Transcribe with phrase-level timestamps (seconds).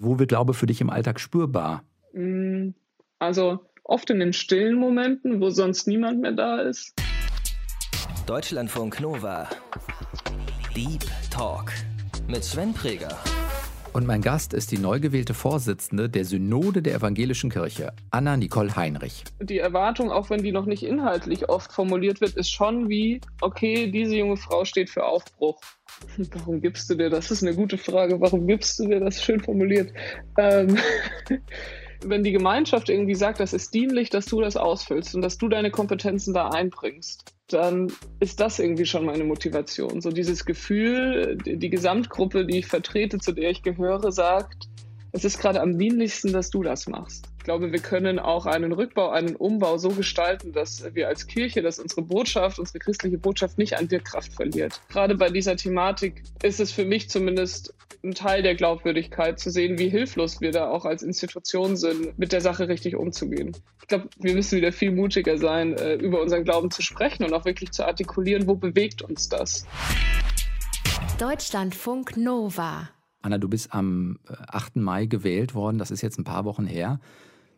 [0.00, 1.82] Wo wird Glaube für dich im Alltag spürbar?
[2.12, 2.70] Mm,
[3.18, 6.94] also oft in den stillen Momenten, wo sonst niemand mehr da ist.
[8.24, 9.48] Deutschlandfunk Nova.
[10.76, 11.72] Deep Talk
[12.28, 13.18] mit Sven Preger.
[13.92, 18.76] Und mein Gast ist die neu gewählte Vorsitzende der Synode der Evangelischen Kirche, Anna Nicole
[18.76, 19.24] Heinrich.
[19.40, 23.90] Die Erwartung, auch wenn die noch nicht inhaltlich oft formuliert wird, ist schon wie, okay,
[23.90, 25.60] diese junge Frau steht für Aufbruch.
[26.34, 27.28] Warum gibst du dir das?
[27.28, 28.20] Das ist eine gute Frage.
[28.20, 29.22] Warum gibst du dir das?
[29.24, 29.92] Schön formuliert.
[30.36, 30.76] Ähm,
[32.04, 35.48] wenn die Gemeinschaft irgendwie sagt, das ist dienlich, dass du das ausfüllst und dass du
[35.48, 40.00] deine Kompetenzen da einbringst, dann ist das irgendwie schon meine Motivation.
[40.00, 44.68] So dieses Gefühl, die Gesamtgruppe, die ich vertrete, zu der ich gehöre, sagt,
[45.12, 47.26] es ist gerade am dienlichsten, dass du das machst.
[47.38, 51.62] Ich glaube, wir können auch einen Rückbau, einen Umbau so gestalten, dass wir als Kirche,
[51.62, 54.82] dass unsere Botschaft, unsere christliche Botschaft nicht an Wirkkraft verliert.
[54.90, 59.78] Gerade bei dieser Thematik ist es für mich zumindest ein Teil der Glaubwürdigkeit zu sehen,
[59.78, 63.56] wie hilflos wir da auch als Institution sind, mit der Sache richtig umzugehen.
[63.80, 67.32] Ich glaube, wir müssen wieder viel mutiger sein, äh, über unseren Glauben zu sprechen und
[67.32, 69.66] auch wirklich zu artikulieren, wo bewegt uns das.
[71.18, 72.90] Deutschlandfunk Nova.
[73.22, 74.76] Anna, du bist am 8.
[74.76, 77.00] Äh, Mai gewählt worden, das ist jetzt ein paar Wochen her.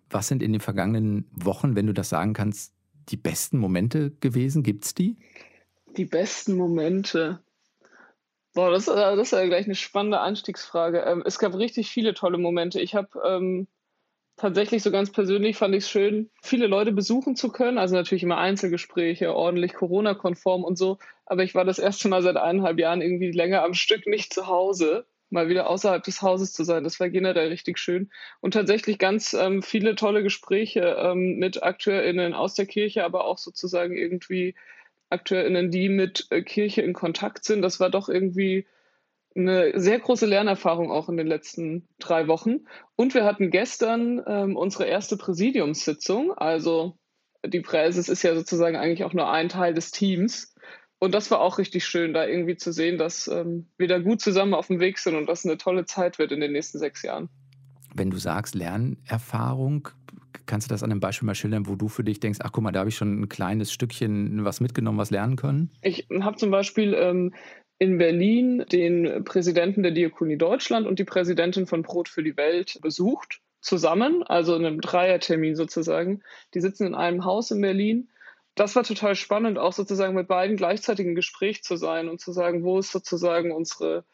[0.09, 2.73] Was sind in den vergangenen Wochen, wenn du das sagen kannst,
[3.09, 4.63] die besten Momente gewesen?
[4.63, 5.17] Gibt es die?
[5.97, 7.41] Die besten Momente.
[8.55, 11.01] Boah, das, äh, das ist ja gleich eine spannende Einstiegsfrage.
[11.01, 12.81] Ähm, es gab richtig viele tolle Momente.
[12.81, 13.69] Ich habe ähm,
[14.37, 17.79] tatsächlich so ganz persönlich fand ich es schön, viele Leute besuchen zu können.
[17.79, 20.99] Also natürlich immer Einzelgespräche, ordentlich Corona-konform und so.
[21.27, 24.47] Aber ich war das erste Mal seit eineinhalb Jahren irgendwie länger am Stück nicht zu
[24.47, 26.85] Hause mal wieder außerhalb des Hauses zu sein.
[26.85, 28.11] Das war generell richtig schön.
[28.41, 33.39] Und tatsächlich ganz ähm, viele tolle Gespräche ähm, mit AkteurInnen aus der Kirche, aber auch
[33.39, 34.55] sozusagen irgendwie
[35.09, 37.63] AkteurInnen, die mit äh, Kirche in Kontakt sind.
[37.63, 38.67] Das war doch irgendwie
[39.35, 42.67] eine sehr große Lernerfahrung auch in den letzten drei Wochen.
[42.97, 46.33] Und wir hatten gestern ähm, unsere erste Präsidiumssitzung.
[46.33, 46.99] Also
[47.47, 50.50] die Präses ist ja sozusagen eigentlich auch nur ein Teil des Teams.
[51.01, 54.21] Und das war auch richtig schön, da irgendwie zu sehen, dass ähm, wir da gut
[54.21, 57.03] zusammen auf dem Weg sind und dass eine tolle Zeit wird in den nächsten sechs
[57.03, 57.31] Jahren.
[57.95, 59.89] Wenn du sagst Lernerfahrung,
[60.45, 62.63] kannst du das an einem Beispiel mal schildern, wo du für dich denkst, ach guck
[62.63, 65.71] mal, da habe ich schon ein kleines Stückchen was mitgenommen, was lernen können?
[65.81, 67.33] Ich habe zum Beispiel ähm,
[67.79, 72.79] in Berlin den Präsidenten der Diakonie Deutschland und die Präsidentin von Brot für die Welt
[72.83, 76.23] besucht, zusammen, also in einem Dreiertermin sozusagen.
[76.55, 78.09] Die sitzen in einem Haus in Berlin
[78.61, 82.31] das war total spannend, auch sozusagen mit beiden gleichzeitig im Gespräch zu sein und zu
[82.31, 84.05] sagen, wo ist sozusagen unsere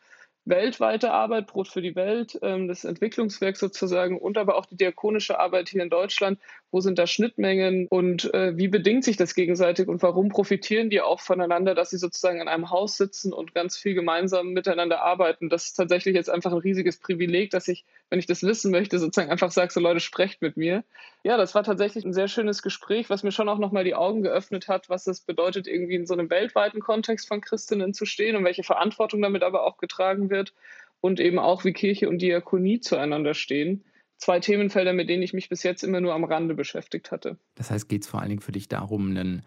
[0.45, 5.41] weltweite Arbeit, Brot für die Welt, ähm, das Entwicklungswerk sozusagen und aber auch die diakonische
[5.41, 6.39] Arbeit hier in Deutschland.
[6.71, 11.01] Wo sind da Schnittmengen und äh, wie bedingt sich das gegenseitig und warum profitieren die
[11.01, 15.49] auch voneinander, dass sie sozusagen in einem Haus sitzen und ganz viel gemeinsam miteinander arbeiten?
[15.49, 18.99] Das ist tatsächlich jetzt einfach ein riesiges Privileg, dass ich, wenn ich das wissen möchte,
[18.99, 20.85] sozusagen einfach sage, so Leute, sprecht mit mir.
[21.25, 24.23] Ja, das war tatsächlich ein sehr schönes Gespräch, was mir schon auch nochmal die Augen
[24.23, 28.37] geöffnet hat, was es bedeutet, irgendwie in so einem weltweiten Kontext von Christinnen zu stehen
[28.37, 30.55] und welche Verantwortung damit aber auch getragen wird wird
[31.01, 33.85] und eben auch, wie Kirche und Diakonie zueinander stehen.
[34.19, 37.39] Zwei Themenfelder, mit denen ich mich bis jetzt immer nur am Rande beschäftigt hatte.
[37.55, 39.43] Das heißt, geht es vor allen Dingen für dich darum, einen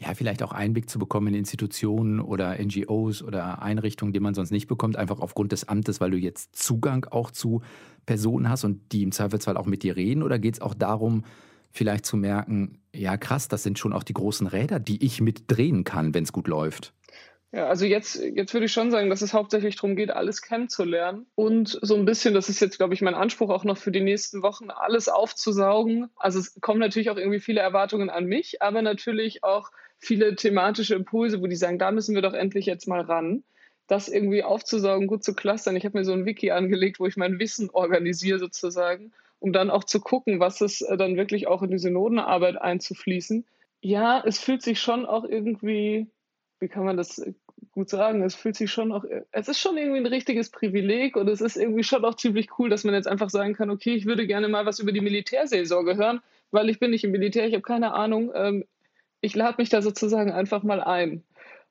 [0.00, 4.52] ja, vielleicht auch Einblick zu bekommen in Institutionen oder NGOs oder Einrichtungen, die man sonst
[4.52, 7.62] nicht bekommt, einfach aufgrund des Amtes, weil du jetzt Zugang auch zu
[8.06, 10.22] Personen hast und die im Zweifelsfall auch mit dir reden?
[10.22, 11.24] Oder geht es auch darum,
[11.72, 15.82] vielleicht zu merken, ja krass, das sind schon auch die großen Räder, die ich mitdrehen
[15.82, 16.94] kann, wenn es gut läuft?
[17.50, 21.26] Ja, also jetzt, jetzt würde ich schon sagen, dass es hauptsächlich darum geht, alles kennenzulernen
[21.34, 24.02] und so ein bisschen, das ist jetzt, glaube ich, mein Anspruch auch noch für die
[24.02, 26.10] nächsten Wochen, alles aufzusaugen.
[26.16, 30.94] Also es kommen natürlich auch irgendwie viele Erwartungen an mich, aber natürlich auch viele thematische
[30.94, 33.44] Impulse, wo die sagen, da müssen wir doch endlich jetzt mal ran.
[33.86, 35.74] Das irgendwie aufzusaugen, gut zu clustern.
[35.74, 39.70] Ich habe mir so ein Wiki angelegt, wo ich mein Wissen organisiere sozusagen, um dann
[39.70, 43.46] auch zu gucken, was es äh, dann wirklich auch in die Synodenarbeit einzufließen.
[43.80, 46.08] Ja, es fühlt sich schon auch irgendwie
[46.60, 47.32] wie kann man das äh,
[47.72, 48.22] gut sagen?
[48.22, 51.40] Es fühlt sich schon auch, äh, es ist schon irgendwie ein richtiges Privileg und es
[51.40, 54.26] ist irgendwie schon auch ziemlich cool, dass man jetzt einfach sagen kann, okay, ich würde
[54.26, 56.20] gerne mal was über die Militärseelsorge hören,
[56.50, 58.32] weil ich bin nicht im Militär, ich habe keine Ahnung.
[58.34, 58.64] Ähm,
[59.20, 61.24] ich lade mich da sozusagen einfach mal ein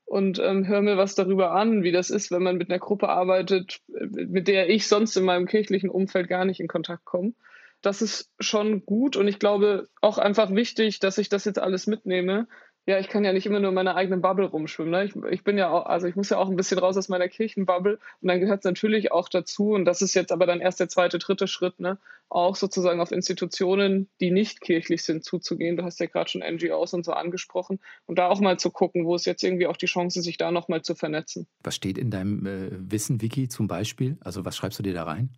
[0.06, 3.10] und ähm, höre mir was darüber an, wie das ist, wenn man mit einer Gruppe
[3.10, 7.34] arbeitet, äh, mit der ich sonst in meinem kirchlichen Umfeld gar nicht in Kontakt komme.
[7.81, 11.88] Das ist schon gut und ich glaube auch einfach wichtig, dass ich das jetzt alles
[11.88, 12.48] mitnehme,
[12.88, 14.92] ja, ich kann ja nicht immer nur in meiner eigenen Bubble rumschwimmen.
[14.92, 15.04] Ne?
[15.04, 17.28] Ich, ich, bin ja auch, also ich muss ja auch ein bisschen raus aus meiner
[17.28, 20.80] Kirchenbubble und dann gehört es natürlich auch dazu, und das ist jetzt aber dann erst
[20.80, 21.98] der zweite, dritte Schritt, ne?
[22.30, 25.75] auch sozusagen auf Institutionen, die nicht kirchlich sind, zuzugehen.
[25.75, 29.06] Du hast ja gerade schon NGOs und so angesprochen und da auch mal zu gucken,
[29.06, 31.45] wo ist jetzt irgendwie auch die Chance, sich da nochmal zu vernetzen.
[31.63, 34.18] Was steht in deinem äh, Wissen-Wiki zum Beispiel?
[34.22, 35.30] Also was schreibst du dir da rein?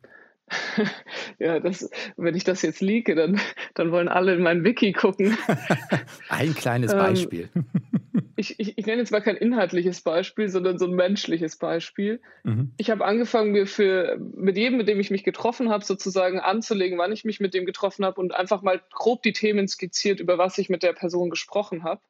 [1.40, 3.40] ja, das, wenn ich das jetzt liege, dann,
[3.74, 5.38] dann wollen alle in mein Wiki gucken.
[6.30, 7.50] Ein kleines ähm, Beispiel.
[7.56, 7.66] Ähm,
[8.36, 12.22] ich, ich, ich, nenne jetzt mal kein inhaltliches Beispiel, sondern so ein menschliches Beispiel.
[12.44, 12.72] Mhm.
[12.78, 16.98] Ich habe angefangen, mir für mit jedem, mit dem ich mich getroffen habe, sozusagen anzulegen,
[16.98, 20.38] wann ich mich mit dem getroffen habe und einfach mal grob die Themen skizziert, über
[20.38, 22.02] was ich mit der Person gesprochen habe.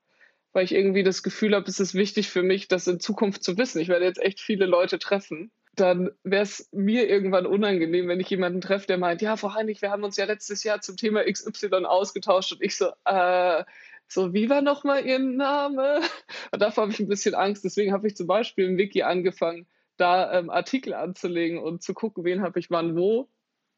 [0.52, 3.58] Weil ich irgendwie das Gefühl habe, es ist wichtig für mich, das in Zukunft zu
[3.60, 3.80] wissen.
[3.80, 8.30] Ich werde jetzt echt viele Leute treffen dann wäre es mir irgendwann unangenehm, wenn ich
[8.30, 11.24] jemanden treffe, der meint, ja, Frau Heinrich, wir haben uns ja letztes Jahr zum Thema
[11.24, 13.64] XY ausgetauscht und ich so, äh,
[14.12, 16.02] so, wie war nochmal Ihr Name?
[16.52, 17.64] Und davor habe ich ein bisschen Angst.
[17.64, 19.68] Deswegen habe ich zum Beispiel im Wiki angefangen,
[19.98, 23.30] da ähm, Artikel anzulegen und zu gucken, wen habe ich wann wo,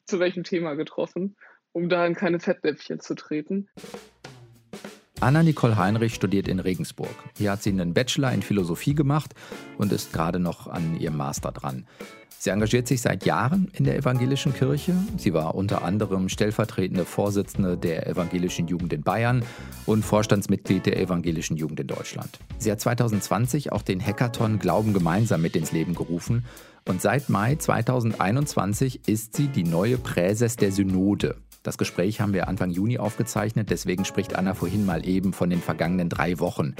[0.06, 1.36] zu welchem Thema getroffen,
[1.74, 3.68] um da in keine Fettnäpfchen zu treten.
[5.22, 7.14] Anna-Nicole Heinrich studiert in Regensburg.
[7.38, 9.36] Hier hat sie einen Bachelor in Philosophie gemacht
[9.78, 11.86] und ist gerade noch an ihrem Master dran.
[12.40, 14.96] Sie engagiert sich seit Jahren in der evangelischen Kirche.
[15.18, 19.44] Sie war unter anderem stellvertretende Vorsitzende der evangelischen Jugend in Bayern
[19.86, 22.40] und Vorstandsmitglied der evangelischen Jugend in Deutschland.
[22.58, 26.46] Sie hat 2020 auch den Hackathon Glauben gemeinsam mit ins Leben gerufen
[26.88, 31.36] und seit Mai 2021 ist sie die neue Präses der Synode.
[31.63, 35.62] Das Gespräch haben wir Anfang Juni aufgezeichnet, deswegen spricht Anna vorhin mal eben von den
[35.62, 36.75] vergangenen drei Wochen.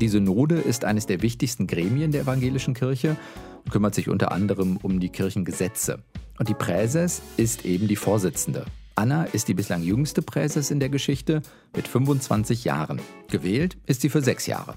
[0.00, 3.16] Die Synode ist eines der wichtigsten Gremien der evangelischen Kirche
[3.64, 6.02] und kümmert sich unter anderem um die Kirchengesetze.
[6.38, 8.64] Und die Präses ist eben die Vorsitzende.
[8.96, 11.42] Anna ist die bislang jüngste Präses in der Geschichte
[11.74, 13.00] mit 25 Jahren.
[13.30, 14.74] Gewählt ist sie für sechs Jahre.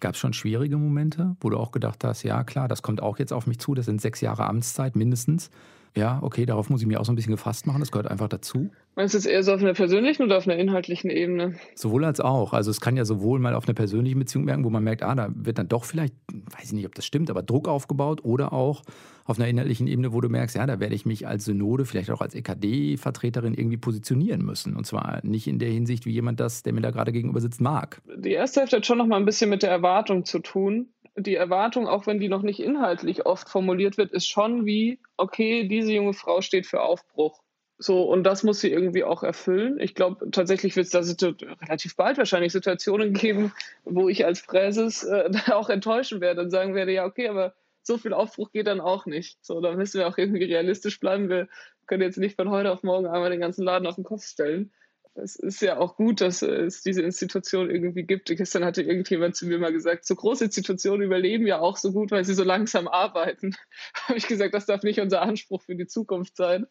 [0.00, 3.18] Gab es schon schwierige Momente, wo du auch gedacht hast, ja klar, das kommt auch
[3.18, 5.50] jetzt auf mich zu, das sind sechs Jahre Amtszeit mindestens
[5.96, 8.28] ja, okay, darauf muss ich mir auch so ein bisschen gefasst machen, das gehört einfach
[8.28, 8.70] dazu.
[9.00, 11.54] Meinst du es eher so auf einer persönlichen oder auf einer inhaltlichen Ebene?
[11.74, 12.52] Sowohl als auch.
[12.52, 15.14] Also es kann ja sowohl mal auf einer persönlichen Beziehung merken, wo man merkt, ah,
[15.14, 18.52] da wird dann doch vielleicht, weiß ich nicht, ob das stimmt, aber Druck aufgebaut oder
[18.52, 18.82] auch
[19.24, 22.10] auf einer inhaltlichen Ebene, wo du merkst, ja, da werde ich mich als Synode, vielleicht
[22.10, 24.76] auch als EKD-Vertreterin irgendwie positionieren müssen.
[24.76, 27.62] Und zwar nicht in der Hinsicht, wie jemand das, der mir da gerade gegenüber sitzt,
[27.62, 28.02] mag.
[28.18, 31.34] Die erste Hälfte hat schon noch mal ein bisschen mit der Erwartung zu tun die
[31.34, 35.92] Erwartung, auch wenn die noch nicht inhaltlich oft formuliert wird, ist schon wie, okay, diese
[35.92, 37.42] junge Frau steht für Aufbruch.
[37.82, 39.80] So, und das muss sie irgendwie auch erfüllen.
[39.80, 41.32] Ich glaube, tatsächlich wird es da
[41.62, 43.52] relativ bald wahrscheinlich Situationen geben,
[43.86, 47.96] wo ich als Präses äh, auch enttäuschen werde und sagen werde, ja, okay, aber so
[47.96, 49.42] viel Aufbruch geht dann auch nicht.
[49.42, 51.30] So, da müssen wir auch irgendwie realistisch bleiben.
[51.30, 51.48] Wir
[51.86, 54.70] können jetzt nicht von heute auf morgen einmal den ganzen Laden auf den Kopf stellen
[55.14, 58.28] es ist ja auch gut, dass es diese Institution irgendwie gibt.
[58.28, 62.10] Gestern hatte irgendjemand zu mir mal gesagt, so große Institutionen überleben ja auch so gut,
[62.10, 63.56] weil sie so langsam arbeiten.
[64.06, 66.66] Habe ich gesagt, das darf nicht unser Anspruch für die Zukunft sein.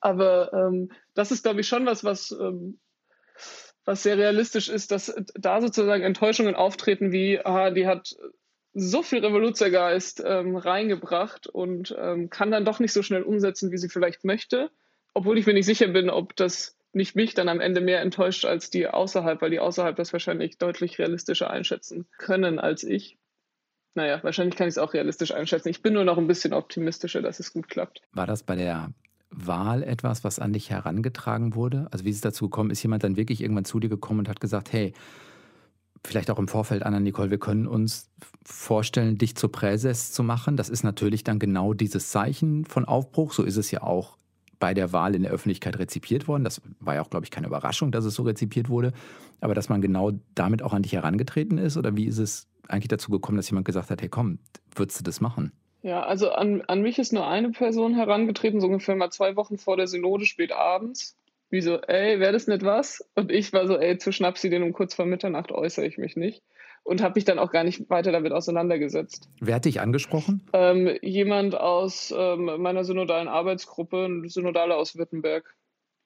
[0.00, 2.80] Aber ähm, das ist, glaube ich, schon was, was, ähm,
[3.84, 8.16] was sehr realistisch ist, dass da sozusagen Enttäuschungen auftreten wie, aha, die hat
[8.72, 13.78] so viel Revoluzergeist ähm, reingebracht und ähm, kann dann doch nicht so schnell umsetzen, wie
[13.78, 14.70] sie vielleicht möchte.
[15.12, 18.44] Obwohl ich mir nicht sicher bin, ob das nicht mich dann am Ende mehr enttäuscht
[18.44, 23.18] als die außerhalb, weil die außerhalb das wahrscheinlich deutlich realistischer einschätzen können als ich.
[23.94, 25.68] Naja, wahrscheinlich kann ich es auch realistisch einschätzen.
[25.68, 28.02] Ich bin nur noch ein bisschen optimistischer, dass es gut klappt.
[28.12, 28.90] War das bei der
[29.30, 31.86] Wahl etwas, was an dich herangetragen wurde?
[31.90, 32.70] Also wie ist es dazu gekommen?
[32.70, 34.92] Ist jemand dann wirklich irgendwann zu dir gekommen und hat gesagt, hey,
[36.04, 38.10] vielleicht auch im Vorfeld, Anna Nicole, wir können uns
[38.44, 40.56] vorstellen, dich zur Präses zu machen.
[40.56, 43.32] Das ist natürlich dann genau dieses Zeichen von Aufbruch.
[43.32, 44.18] So ist es ja auch
[44.58, 46.44] bei der Wahl in der Öffentlichkeit rezipiert worden.
[46.44, 48.92] Das war ja auch, glaube ich, keine Überraschung, dass es so rezipiert wurde.
[49.40, 51.76] Aber dass man genau damit auch an dich herangetreten ist?
[51.76, 54.38] Oder wie ist es eigentlich dazu gekommen, dass jemand gesagt hat, hey komm,
[54.74, 55.52] würdest du das machen?
[55.82, 59.58] Ja, also an, an mich ist nur eine Person herangetreten, so ungefähr mal zwei Wochen
[59.58, 61.16] vor der Synode, spät abends.
[61.50, 63.04] Wie so, ey, wäre das nicht was?
[63.14, 66.16] Und ich war so, ey, zu Schnapsi, den um kurz vor Mitternacht äußere ich mich
[66.16, 66.42] nicht
[66.84, 69.28] und habe mich dann auch gar nicht weiter damit auseinandergesetzt.
[69.40, 70.42] Wer hat dich angesprochen?
[70.52, 75.56] Ähm, jemand aus ähm, meiner synodalen Arbeitsgruppe, ein Synodale aus Württemberg.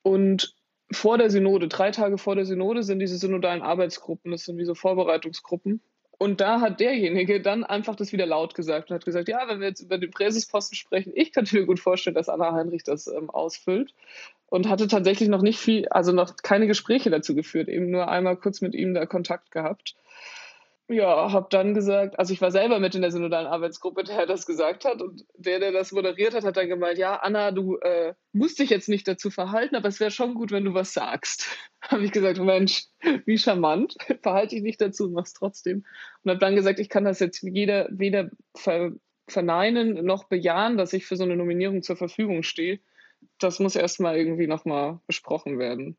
[0.03, 0.55] Und
[0.91, 4.65] vor der Synode, drei Tage vor der Synode, sind diese synodalen Arbeitsgruppen, das sind wie
[4.65, 5.83] so Vorbereitungsgruppen.
[6.17, 9.61] Und da hat derjenige dann einfach das wieder laut gesagt und hat gesagt, ja, wenn
[9.61, 13.07] wir jetzt über den Präsesposten sprechen, ich könnte mir gut vorstellen, dass Anna Heinrich das
[13.09, 13.95] ähm, ausfüllt.
[14.47, 18.37] Und hatte tatsächlich noch nicht viel, also noch keine Gespräche dazu geführt, eben nur einmal
[18.37, 19.95] kurz mit ihm da Kontakt gehabt
[20.89, 24.47] ja, habe dann gesagt, also ich war selber mit in der synodalen Arbeitsgruppe, der das
[24.47, 28.15] gesagt hat und der, der das moderiert hat, hat dann gemeint, ja, Anna, du äh,
[28.33, 31.47] musst dich jetzt nicht dazu verhalten, aber es wäre schon gut, wenn du was sagst.
[31.83, 32.87] habe ich gesagt, Mensch,
[33.27, 35.85] wie charmant, verhalte dich nicht dazu, mach's trotzdem.
[36.25, 38.93] Und habe dann gesagt, ich kann das jetzt weder, weder ver
[39.31, 42.81] verneinen noch bejahen, dass ich für so eine Nominierung zur Verfügung stehe.
[43.39, 45.99] Das muss erstmal irgendwie nochmal besprochen werden.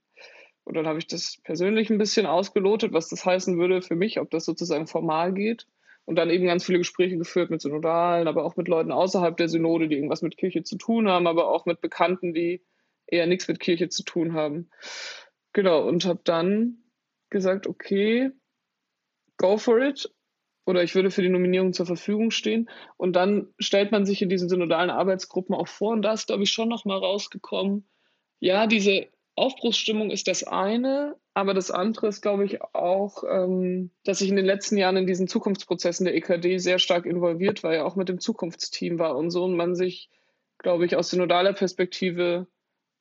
[0.70, 4.20] Und dann habe ich das persönlich ein bisschen ausgelotet, was das heißen würde für mich,
[4.20, 5.66] ob das sozusagen formal geht.
[6.06, 9.50] und dann eben ganz viele Gespräche geführt mit Synodalen, aber auch mit Leuten außerhalb der
[9.50, 12.62] Synode, die irgendwas mit Kirche zu tun haben, aber auch mit Bekannten, die
[13.08, 14.70] eher nichts mit Kirche zu tun haben.
[15.54, 16.84] Genau, und habe dann
[17.32, 18.30] gesagt, okay,
[19.38, 20.14] go for it.
[20.68, 22.70] Oder ich würde für die Nominierung zur Verfügung stehen.
[22.96, 25.94] Und dann stellt man sich in diesen synodalen Arbeitsgruppen auch vor.
[25.94, 27.90] Und da ist, glaube ich, schon nochmal rausgekommen,
[28.40, 29.08] ja, diese
[29.40, 34.36] Aufbruchsstimmung ist das eine, aber das andere ist, glaube ich, auch, ähm, dass ich in
[34.36, 38.10] den letzten Jahren in diesen Zukunftsprozessen der EKD sehr stark involviert war, ja auch mit
[38.10, 40.10] dem Zukunftsteam war und so und man sich,
[40.58, 42.48] glaube ich, aus synodaler Perspektive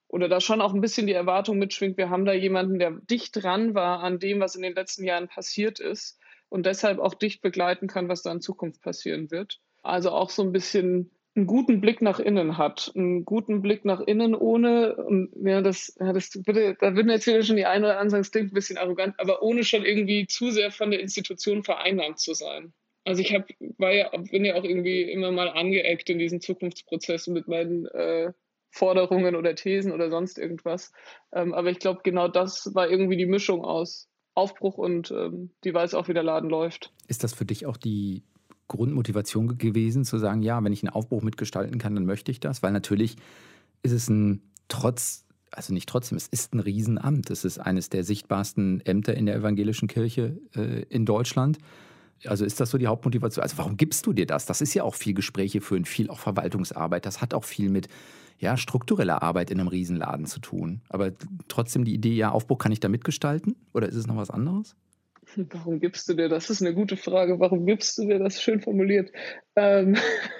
[0.08, 3.42] oder da schon auch ein bisschen die Erwartung mitschwingt, wir haben da jemanden, der dicht
[3.42, 6.18] dran war an dem, was in den letzten Jahren passiert ist
[6.48, 9.60] und deshalb auch dicht begleiten kann, was da in Zukunft passieren wird.
[9.82, 14.00] Also auch so ein bisschen einen guten Blick nach innen hat, einen guten Blick nach
[14.00, 17.86] innen ohne, und ja, das, ja, das bitte, da würden jetzt wieder schon die eine
[17.86, 21.00] oder andere es klingt ein bisschen arrogant, aber ohne schon irgendwie zu sehr von der
[21.00, 22.72] Institution vereinnahmt zu sein.
[23.04, 23.46] Also ich habe,
[23.78, 28.32] war ja, bin ja auch irgendwie immer mal angeeckt in diesen Zukunftsprozessen mit meinen äh,
[28.70, 30.92] Forderungen oder Thesen oder sonst irgendwas.
[31.32, 35.72] Ähm, aber ich glaube, genau das war irgendwie die Mischung aus Aufbruch und ähm, die
[35.72, 36.92] weiß auch, wie der Laden läuft.
[37.06, 38.24] Ist das für dich auch die
[38.68, 42.62] Grundmotivation gewesen, zu sagen, ja, wenn ich einen Aufbruch mitgestalten kann, dann möchte ich das?
[42.62, 43.16] Weil natürlich
[43.82, 47.30] ist es ein trotz, also nicht trotzdem, es ist ein Riesenamt.
[47.30, 51.58] Es ist eines der sichtbarsten Ämter in der evangelischen Kirche äh, in Deutschland.
[52.26, 53.42] Also ist das so die Hauptmotivation?
[53.42, 54.46] Also warum gibst du dir das?
[54.46, 57.06] Das ist ja auch viel Gespräche führen, viel auch Verwaltungsarbeit.
[57.06, 57.88] Das hat auch viel mit
[58.38, 60.80] ja, struktureller Arbeit in einem Riesenladen zu tun.
[60.88, 61.12] Aber
[61.48, 63.56] trotzdem die Idee, ja, Aufbruch kann ich da mitgestalten?
[63.72, 64.76] Oder ist es noch was anderes?
[65.36, 66.46] Warum gibst du dir das?
[66.46, 67.40] Das ist eine gute Frage.
[67.40, 68.40] Warum gibst du dir das?
[68.40, 69.10] Schön formuliert.
[69.56, 69.96] Ähm,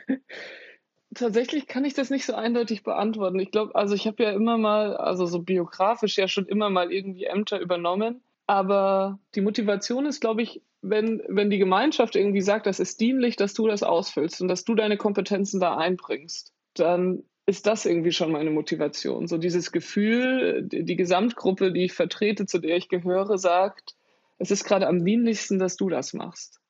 [1.15, 3.39] tatsächlich kann ich das nicht so eindeutig beantworten.
[3.39, 6.93] Ich glaube, also ich habe ja immer mal, also so biografisch ja schon immer mal
[6.93, 8.23] irgendwie Ämter übernommen.
[8.47, 13.37] Aber die Motivation ist, glaube ich, wenn, wenn die Gemeinschaft irgendwie sagt, das ist dienlich,
[13.37, 18.13] dass du das ausfüllst und dass du deine Kompetenzen da einbringst, dann ist das irgendwie
[18.13, 19.27] schon meine Motivation.
[19.27, 23.98] So dieses Gefühl, die, die Gesamtgruppe, die ich vertrete, zu der ich gehöre, sagt,
[24.39, 26.61] es ist gerade am dienlichsten, dass du das machst.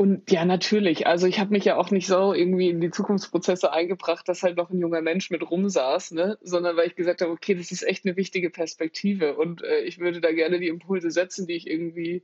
[0.00, 1.06] Und ja, natürlich.
[1.06, 4.56] Also ich habe mich ja auch nicht so irgendwie in die Zukunftsprozesse eingebracht, dass halt
[4.56, 6.38] noch ein junger Mensch mit rumsaß, ne?
[6.40, 9.98] sondern weil ich gesagt habe, okay, das ist echt eine wichtige Perspektive und äh, ich
[9.98, 12.22] würde da gerne die Impulse setzen, die ich irgendwie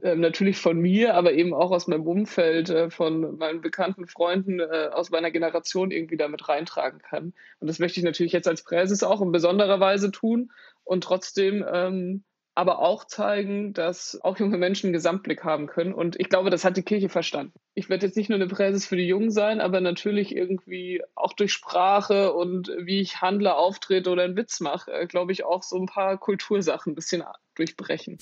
[0.00, 4.60] äh, natürlich von mir, aber eben auch aus meinem Umfeld, äh, von meinen bekannten Freunden
[4.60, 7.34] äh, aus meiner Generation irgendwie damit reintragen kann.
[7.60, 10.50] Und das möchte ich natürlich jetzt als Präses auch in besonderer Weise tun
[10.84, 12.24] und trotzdem ähm,
[12.58, 15.94] aber auch zeigen, dass auch junge Menschen einen Gesamtblick haben können.
[15.94, 17.52] Und ich glaube, das hat die Kirche verstanden.
[17.74, 21.34] Ich werde jetzt nicht nur eine Präses für die Jungen sein, aber natürlich irgendwie auch
[21.34, 25.62] durch Sprache und wie ich handle, auftrete oder einen Witz mache, äh, glaube ich, auch
[25.62, 27.22] so ein paar Kultursachen ein bisschen
[27.54, 28.18] durchbrechen.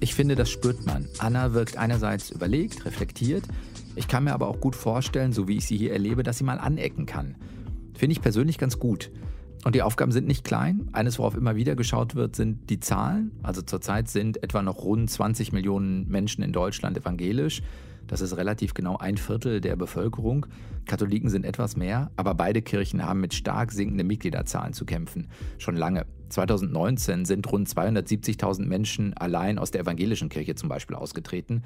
[0.00, 1.10] Ich finde, das spürt man.
[1.18, 3.44] Anna wirkt einerseits überlegt, reflektiert.
[3.96, 6.44] Ich kann mir aber auch gut vorstellen, so wie ich sie hier erlebe, dass sie
[6.44, 7.36] mal anecken kann.
[7.94, 9.10] Finde ich persönlich ganz gut.
[9.64, 10.88] Und die Aufgaben sind nicht klein.
[10.92, 13.32] Eines, worauf immer wieder geschaut wird, sind die Zahlen.
[13.42, 17.62] Also zurzeit sind etwa noch rund 20 Millionen Menschen in Deutschland evangelisch.
[18.06, 20.46] Das ist relativ genau ein Viertel der Bevölkerung.
[20.86, 25.28] Katholiken sind etwas mehr, aber beide Kirchen haben mit stark sinkenden Mitgliederzahlen zu kämpfen.
[25.58, 26.06] Schon lange.
[26.30, 31.62] 2019 sind rund 270.000 Menschen allein aus der evangelischen Kirche zum Beispiel ausgetreten.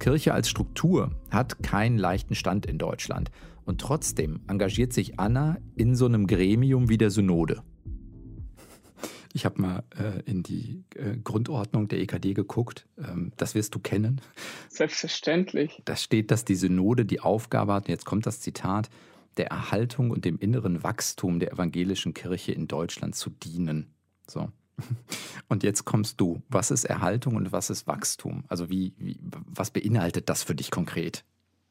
[0.00, 3.30] Kirche als Struktur hat keinen leichten Stand in Deutschland.
[3.64, 7.62] Und trotzdem engagiert sich Anna in so einem Gremium wie der Synode.
[9.36, 12.86] Ich habe mal äh, in die äh, Grundordnung der EKD geguckt.
[12.96, 14.20] Ähm, das wirst du kennen.
[14.68, 15.82] Selbstverständlich.
[15.84, 18.90] Da steht, dass die Synode die Aufgabe hat, und jetzt kommt das Zitat,
[19.36, 23.92] der Erhaltung und dem inneren Wachstum der evangelischen Kirche in Deutschland zu dienen.
[24.28, 24.50] So.
[25.48, 26.42] Und jetzt kommst du.
[26.48, 28.44] Was ist Erhaltung und was ist Wachstum?
[28.48, 31.24] Also wie, wie was beinhaltet das für dich konkret?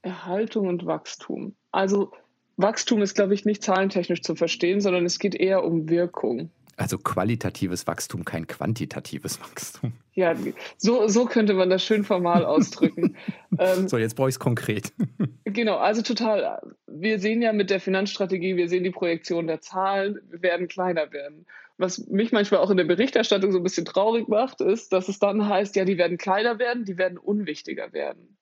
[0.03, 1.55] Erhaltung und Wachstum.
[1.71, 2.11] Also
[2.57, 6.51] Wachstum ist, glaube ich, nicht zahlentechnisch zu verstehen, sondern es geht eher um Wirkung.
[6.75, 9.93] Also qualitatives Wachstum, kein quantitatives Wachstum.
[10.13, 10.35] Ja,
[10.77, 13.15] so, so könnte man das schön formal ausdrücken.
[13.57, 14.91] ähm, so, jetzt brauche ich es konkret.
[15.45, 16.61] genau, also total.
[16.87, 21.11] Wir sehen ja mit der Finanzstrategie, wir sehen die Projektion der Zahlen, wir werden kleiner
[21.11, 21.45] werden.
[21.77, 25.19] Was mich manchmal auch in der Berichterstattung so ein bisschen traurig macht, ist, dass es
[25.19, 28.32] dann heißt, ja, die werden kleiner werden, die werden unwichtiger werden.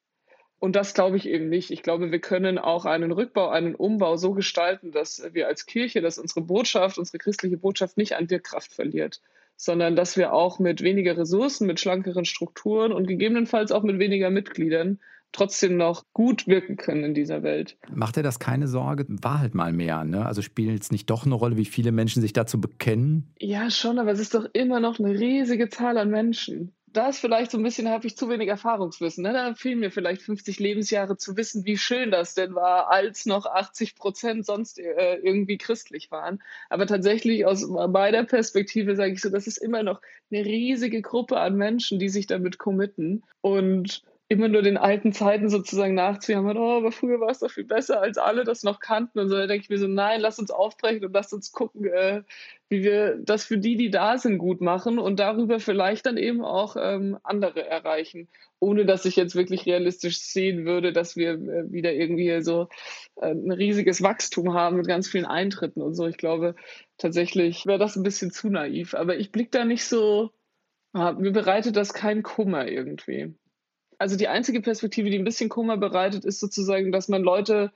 [0.62, 1.72] Und das glaube ich eben nicht.
[1.72, 6.02] Ich glaube, wir können auch einen Rückbau, einen Umbau so gestalten, dass wir als Kirche,
[6.02, 9.22] dass unsere Botschaft, unsere christliche Botschaft nicht an Wirkkraft verliert,
[9.56, 14.30] sondern dass wir auch mit weniger Ressourcen, mit schlankeren Strukturen und gegebenenfalls auch mit weniger
[14.30, 15.00] Mitgliedern
[15.32, 17.78] trotzdem noch gut wirken können in dieser Welt.
[17.92, 19.08] Macht er das keine Sorge?
[19.10, 20.28] War halt mal mehr, ne?
[20.28, 23.34] Also spielt es nicht doch eine Rolle, wie viele Menschen sich dazu bekennen?
[23.40, 27.20] Ja, schon, aber es ist doch immer noch eine riesige Zahl an Menschen da ist
[27.20, 29.24] vielleicht so ein bisschen, habe ich zu wenig Erfahrungswissen.
[29.24, 29.34] Ne?
[29.34, 33.46] Da fehlen mir vielleicht 50 Lebensjahre zu wissen, wie schön das denn war, als noch
[33.46, 36.42] 80 Prozent sonst äh, irgendwie christlich waren.
[36.70, 41.40] Aber tatsächlich aus meiner Perspektive sage ich so, das ist immer noch eine riesige Gruppe
[41.40, 43.24] an Menschen, die sich damit committen.
[43.42, 47.66] Und immer nur den alten Zeiten sozusagen nachzujammern, oh, aber früher war es doch viel
[47.66, 49.36] besser, als alle das noch kannten und so.
[49.36, 52.24] Da denke ich mir so, nein, lass uns aufbrechen und lass uns gucken, äh,
[52.70, 56.46] wie wir das für die, die da sind, gut machen und darüber vielleicht dann eben
[56.46, 61.70] auch ähm, andere erreichen, ohne dass ich jetzt wirklich realistisch sehen würde, dass wir äh,
[61.70, 62.70] wieder irgendwie so
[63.18, 66.08] äh, ein riesiges Wachstum haben mit ganz vielen Eintritten und so.
[66.08, 66.56] Ich glaube,
[66.98, 70.32] tatsächlich wäre das ein bisschen zu naiv, aber ich blicke da nicht so,
[70.94, 73.36] ah, mir bereitet das keinen Kummer irgendwie
[74.02, 77.72] also die einzige Perspektive, die ein bisschen Kummer bereitet, ist sozusagen, dass man Leute,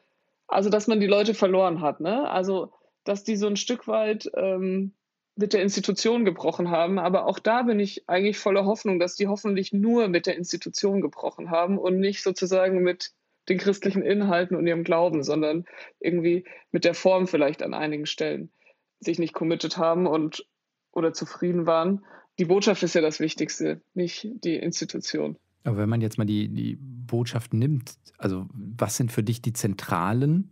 [0.47, 1.99] also dass man die Leute verloren hat.
[1.99, 2.27] Ne?
[2.27, 4.93] Also, dass die so ein Stück weit ähm,
[5.35, 6.97] mit der Institution gebrochen haben.
[6.97, 10.99] Aber auch da bin ich eigentlich voller Hoffnung, dass die hoffentlich nur mit der Institution
[10.99, 13.11] gebrochen haben und nicht sozusagen mit
[13.47, 15.65] den christlichen Inhalten und ihrem Glauben, sondern
[15.99, 18.51] irgendwie mit der Form vielleicht an einigen Stellen
[18.99, 20.47] sich nicht committed haben und
[20.91, 22.03] oder zufrieden waren.
[22.39, 25.37] Die Botschaft ist ja das Wichtigste, nicht die Institution.
[25.65, 29.53] Aber wenn man jetzt mal die, die Botschaft nimmt, also was sind für dich die
[29.53, 30.51] zentralen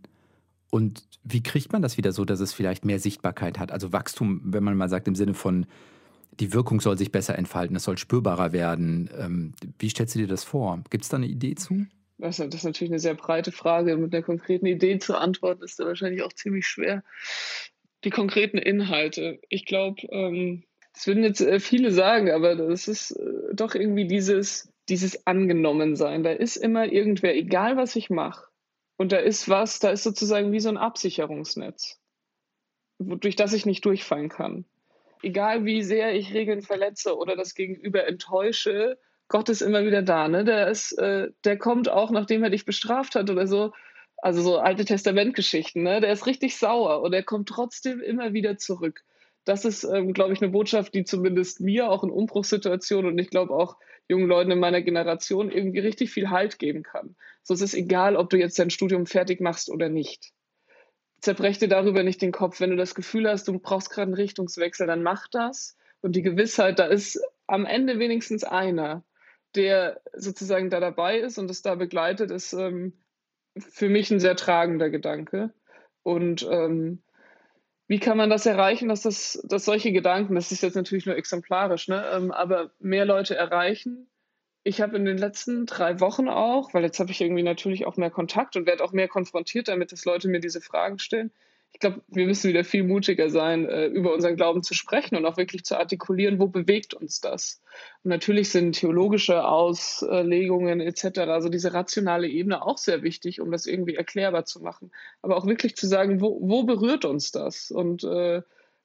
[0.70, 3.72] und wie kriegt man das wieder so, dass es vielleicht mehr Sichtbarkeit hat?
[3.72, 5.66] Also Wachstum, wenn man mal sagt, im Sinne von,
[6.40, 9.08] die Wirkung soll sich besser entfalten, es soll spürbarer werden.
[9.16, 10.82] Ähm, wie stellst du dir das vor?
[10.90, 11.86] Gibt es da eine Idee zu?
[12.18, 13.96] Das ist natürlich eine sehr breite Frage.
[13.96, 17.04] Mit einer konkreten Idee zu antworten, ist da wahrscheinlich auch ziemlich schwer.
[18.02, 19.40] Die konkreten Inhalte.
[19.48, 24.06] Ich glaube, ähm, das würden jetzt äh, viele sagen, aber das ist äh, doch irgendwie
[24.06, 26.22] dieses, dieses Angenommensein.
[26.22, 28.48] Da ist immer irgendwer, egal was ich mache.
[28.96, 32.00] Und da ist was, da ist sozusagen wie so ein Absicherungsnetz,
[32.98, 34.64] durch das ich nicht durchfallen kann.
[35.22, 38.98] Egal wie sehr ich Regeln verletze oder das Gegenüber enttäusche,
[39.28, 40.28] Gott ist immer wieder da.
[40.28, 40.44] Ne?
[40.44, 43.72] Der, ist, äh, der kommt auch, nachdem er dich bestraft hat oder so.
[44.18, 45.82] Also so alte Testamentgeschichten.
[45.82, 46.00] Ne?
[46.00, 49.02] Der ist richtig sauer und er kommt trotzdem immer wieder zurück.
[49.44, 53.28] Das ist, ähm, glaube ich, eine Botschaft, die zumindest mir auch in Umbruchssituationen und ich
[53.28, 53.76] glaube auch
[54.08, 57.16] jungen Leuten in meiner Generation irgendwie richtig viel Halt geben kann.
[57.42, 60.32] So es ist egal, ob du jetzt dein Studium fertig machst oder nicht.
[61.20, 62.60] Zerbrech dir darüber nicht den Kopf.
[62.60, 65.76] Wenn du das Gefühl hast, du brauchst gerade einen Richtungswechsel, dann mach das.
[66.02, 69.04] Und die Gewissheit, da ist am Ende wenigstens einer,
[69.54, 72.92] der sozusagen da dabei ist und es da begleitet, ist ähm,
[73.56, 75.54] für mich ein sehr tragender Gedanke.
[76.02, 77.02] Und ähm,
[77.86, 81.16] wie kann man das erreichen, dass, das, dass solche Gedanken, das ist jetzt natürlich nur
[81.16, 84.08] exemplarisch, ne, ähm, aber mehr Leute erreichen?
[84.62, 87.98] Ich habe in den letzten drei Wochen auch, weil jetzt habe ich irgendwie natürlich auch
[87.98, 91.30] mehr Kontakt und werde auch mehr konfrontiert damit, dass Leute mir diese Fragen stellen,
[91.74, 95.26] ich glaube, wir müssen wieder viel mutiger sein, äh, über unseren Glauben zu sprechen und
[95.26, 97.60] auch wirklich zu artikulieren, wo bewegt uns das.
[98.04, 103.66] Und natürlich sind theologische Auslegungen etc., also diese rationale Ebene auch sehr wichtig, um das
[103.66, 104.92] irgendwie erklärbar zu machen.
[105.20, 108.42] Aber auch wirklich zu sagen, wo, wo berührt uns das und äh,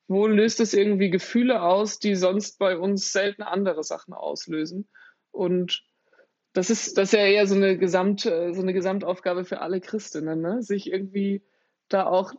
[0.08, 4.88] wo löst es irgendwie Gefühle aus, die sonst bei uns selten andere Sachen auslösen.
[5.30, 5.84] Und
[6.54, 10.42] das ist, das ist ja eher so eine, Gesamt, so eine Gesamtaufgabe für alle Christinnen,
[10.42, 10.64] ne?
[10.64, 11.44] sich irgendwie
[11.88, 12.34] da auch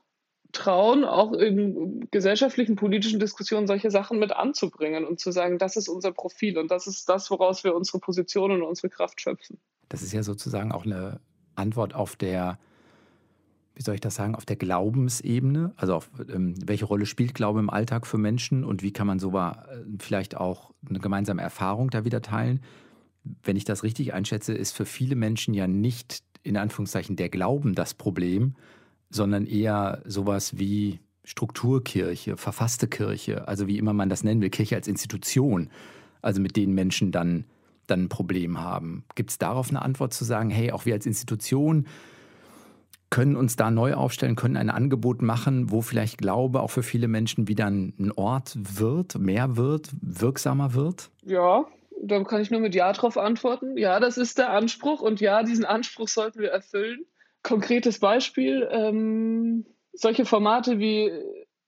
[0.52, 5.88] trauen, auch in gesellschaftlichen, politischen Diskussionen solche Sachen mit anzubringen und zu sagen, das ist
[5.88, 9.58] unser Profil und das ist das, woraus wir unsere Position und unsere Kraft schöpfen.
[9.88, 11.20] Das ist ja sozusagen auch eine
[11.54, 12.58] Antwort auf der,
[13.74, 15.72] wie soll ich das sagen, auf der Glaubensebene.
[15.76, 19.18] Also auf ähm, welche Rolle spielt Glaube im Alltag für Menschen und wie kann man
[19.18, 19.52] so äh,
[19.98, 22.60] vielleicht auch eine gemeinsame Erfahrung da wieder teilen.
[23.42, 27.74] Wenn ich das richtig einschätze, ist für viele Menschen ja nicht in Anführungszeichen der Glauben
[27.74, 28.54] das Problem,
[29.11, 34.77] sondern eher sowas wie Strukturkirche, verfasste Kirche, also wie immer man das nennen will, Kirche
[34.77, 35.70] als Institution,
[36.23, 37.44] also mit denen Menschen dann,
[37.87, 39.05] dann ein Problem haben.
[39.14, 41.87] Gibt es darauf eine Antwort zu sagen, hey, auch wir als Institution
[43.11, 47.09] können uns da neu aufstellen, können ein Angebot machen, wo vielleicht Glaube auch für viele
[47.09, 51.11] Menschen wieder ein Ort wird, mehr wird, wirksamer wird?
[51.25, 51.64] Ja,
[52.03, 53.77] da kann ich nur mit Ja drauf antworten.
[53.77, 57.05] Ja, das ist der Anspruch und ja, diesen Anspruch sollten wir erfüllen
[57.42, 61.11] konkretes Beispiel, ähm, solche Formate, wie,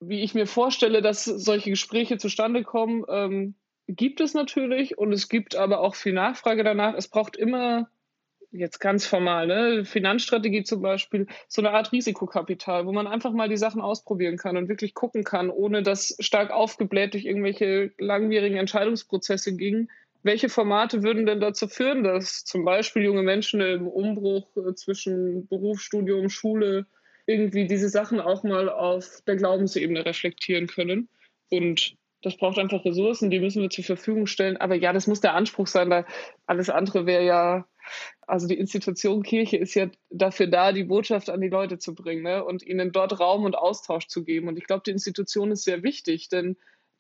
[0.01, 3.55] wie ich mir vorstelle, dass solche Gespräche zustande kommen, ähm,
[3.89, 6.95] gibt es natürlich und es gibt aber auch viel Nachfrage danach.
[6.95, 7.91] Es braucht immer,
[8.51, 13.49] jetzt ganz formal, ne, Finanzstrategie zum Beispiel, so eine Art Risikokapital, wo man einfach mal
[13.49, 18.57] die Sachen ausprobieren kann und wirklich gucken kann, ohne dass stark aufgebläht durch irgendwelche langwierigen
[18.57, 19.89] Entscheidungsprozesse ging,
[20.23, 25.47] welche Formate würden denn dazu führen, dass zum Beispiel junge Menschen im Umbruch äh, zwischen
[25.49, 26.87] Beruf, Studium, Schule
[27.27, 31.09] irgendwie diese Sachen auch mal auf der Glaubensebene reflektieren können?
[31.51, 34.57] Und Das braucht einfach Ressourcen, die müssen wir zur Verfügung stellen.
[34.57, 36.07] Aber ja, das muss der Anspruch sein, weil
[36.47, 37.67] alles andere wäre ja,
[38.29, 42.23] also die Institution Kirche ist ja dafür da, die Botschaft an die Leute zu bringen
[42.23, 42.45] ne?
[42.45, 44.47] und ihnen dort Raum und Austausch zu geben.
[44.47, 46.57] Und ich glaube, die Institution ist sehr wichtig, denn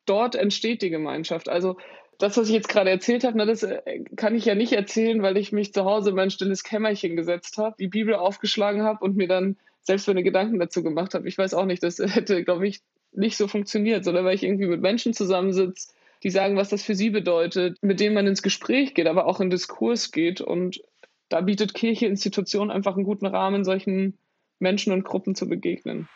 [0.06, 1.48] dort entsteht die Gemeinschaft.
[1.48, 1.76] Also
[2.22, 5.22] das, was ich jetzt gerade erzählt habe, ne, das äh, kann ich ja nicht erzählen,
[5.22, 9.04] weil ich mich zu Hause in mein stilles Kämmerchen gesetzt habe, die Bibel aufgeschlagen habe
[9.04, 11.26] und mir dann selbst meine Gedanken dazu gemacht habe.
[11.26, 12.80] Ich weiß auch nicht, das hätte, glaube ich,
[13.10, 15.88] nicht so funktioniert, sondern weil ich irgendwie mit Menschen zusammensitze,
[16.22, 19.40] die sagen, was das für sie bedeutet, mit denen man ins Gespräch geht, aber auch
[19.40, 20.40] in Diskurs geht.
[20.40, 20.80] Und
[21.28, 24.16] da bietet Kirche, Institution einfach einen guten Rahmen, solchen
[24.60, 26.08] Menschen und Gruppen zu begegnen.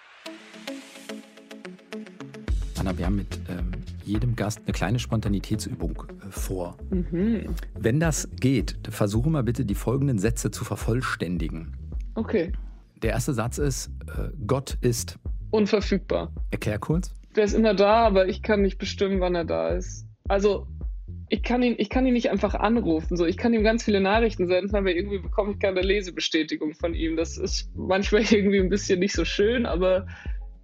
[2.79, 3.76] Anna, wir haben mit ähm,
[4.07, 6.77] jedem Gast eine kleine Spontanitätsübung äh, vor.
[6.91, 7.55] Mhm.
[7.75, 11.77] Wenn das geht, versuche mal bitte die folgenden Sätze zu vervollständigen.
[12.15, 12.53] Okay.
[13.03, 15.19] Der erste Satz ist, äh, Gott ist
[15.51, 16.33] unverfügbar.
[16.51, 17.15] Erklär kurz.
[17.35, 20.07] Der ist immer da, aber ich kann nicht bestimmen, wann er da ist.
[20.29, 20.67] Also
[21.29, 23.17] ich kann ihn, ich kann ihn nicht einfach anrufen.
[23.17, 26.95] So, ich kann ihm ganz viele Nachrichten senden, aber irgendwie bekomme ich keine Lesebestätigung von
[26.95, 27.17] ihm.
[27.17, 30.07] Das ist manchmal irgendwie ein bisschen nicht so schön, aber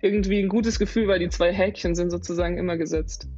[0.02, 3.28] irgendwie ein gutes Gefühl, weil die zwei Häkchen sind sozusagen immer gesetzt.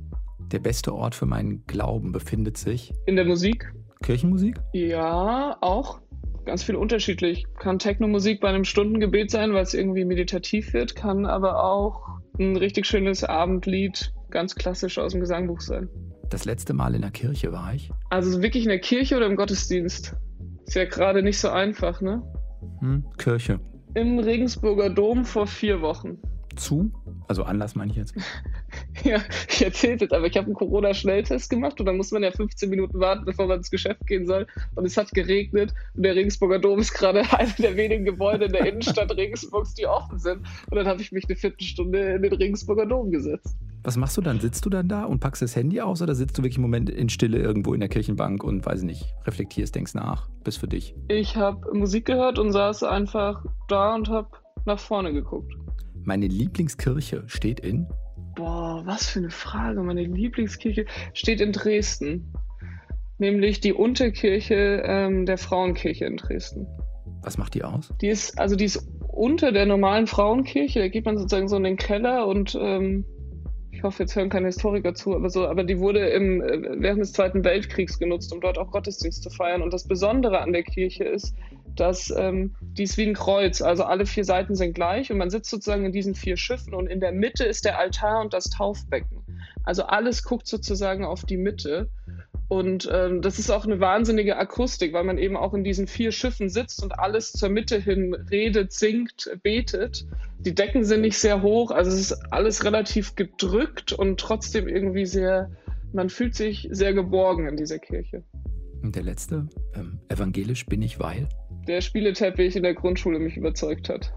[0.51, 3.73] Der beste Ort für meinen Glauben befindet sich in der Musik.
[4.03, 4.61] Kirchenmusik?
[4.73, 6.01] Ja, auch
[6.45, 7.45] ganz viel unterschiedlich.
[7.59, 12.57] Kann Techno-Musik bei einem Stundengebet sein, weil es irgendwie meditativ wird, kann aber auch ein
[12.57, 15.89] richtig schönes Abendlied, ganz klassisch aus dem Gesangbuch sein.
[16.31, 17.91] Das letzte Mal in der Kirche war ich?
[18.11, 20.17] Also wirklich in der Kirche oder im Gottesdienst?
[20.67, 22.23] Ist ja gerade nicht so einfach, ne?
[22.81, 23.61] Hm, Kirche.
[23.95, 26.19] Im Regensburger Dom vor vier Wochen
[26.57, 26.91] zu?
[27.29, 28.15] Also Anlass meine ich jetzt.
[29.05, 32.31] ja, ich erzähle jetzt, aber ich habe einen Corona-Schnelltest gemacht und dann muss man ja
[32.31, 34.47] 15 Minuten warten, bevor man ins Geschäft gehen soll.
[34.75, 38.53] Und es hat geregnet und der Regensburger Dom ist gerade einer der wenigen Gebäude in
[38.53, 40.39] der Innenstadt Regensburgs, die offen sind.
[40.71, 43.57] Und dann habe ich mich eine Viertelstunde in den Regensburger Dom gesetzt.
[43.85, 44.41] Was machst du dann?
[44.41, 46.89] Sitzt du dann da und packst das Handy aus oder sitzt du wirklich im Moment
[46.89, 50.95] in Stille irgendwo in der Kirchenbank und weiß nicht, reflektierst, denkst nach, bis für dich?
[51.09, 54.29] Ich habe Musik gehört und saß einfach da und habe
[54.65, 55.53] nach vorne geguckt.
[56.05, 57.87] Meine Lieblingskirche steht in?
[58.37, 59.83] Boah, was für eine Frage.
[59.83, 62.33] Meine Lieblingskirche steht in Dresden.
[63.19, 66.67] Nämlich die Unterkirche ähm, der Frauenkirche in Dresden.
[67.23, 67.93] Was macht die aus?
[68.03, 70.81] Die ist, also die ist unter der normalen Frauenkirche.
[70.81, 73.07] Da geht man sozusagen so in den Keller und ähm,
[73.71, 77.01] ich hoffe, jetzt hören keine Historiker zu, aber so, aber die wurde im, äh, während
[77.01, 79.63] des Zweiten Weltkriegs genutzt, um dort auch Gottesdienst zu feiern.
[79.63, 81.35] Und das Besondere an der Kirche ist,
[81.77, 85.31] dass ähm, die ist wie ein Kreuz, also alle vier Seiten sind gleich und man
[85.31, 88.51] sitzt sozusagen in diesen vier Schiffen und in der Mitte ist der Altar und das
[88.51, 89.23] Taufbecken.
[89.65, 91.89] Also alles guckt sozusagen auf die Mitte.
[92.49, 96.13] Und ähm, das ist auch eine wahnsinnige Akustik, weil man eben auch in diesen vier
[96.13, 100.07] Schiffen sitzt und alles zur Mitte hin redet, singt, betet.
[100.39, 105.07] Die Decken sind nicht sehr hoch, also es ist alles relativ gedrückt und trotzdem irgendwie
[105.07, 105.51] sehr,
[105.95, 108.23] man fühlt sich sehr geborgen in dieser Kirche.
[108.85, 111.27] Und der letzte, ähm, evangelisch bin ich, weil?
[111.67, 114.13] Der Spieleteppich in der Grundschule mich überzeugt hat.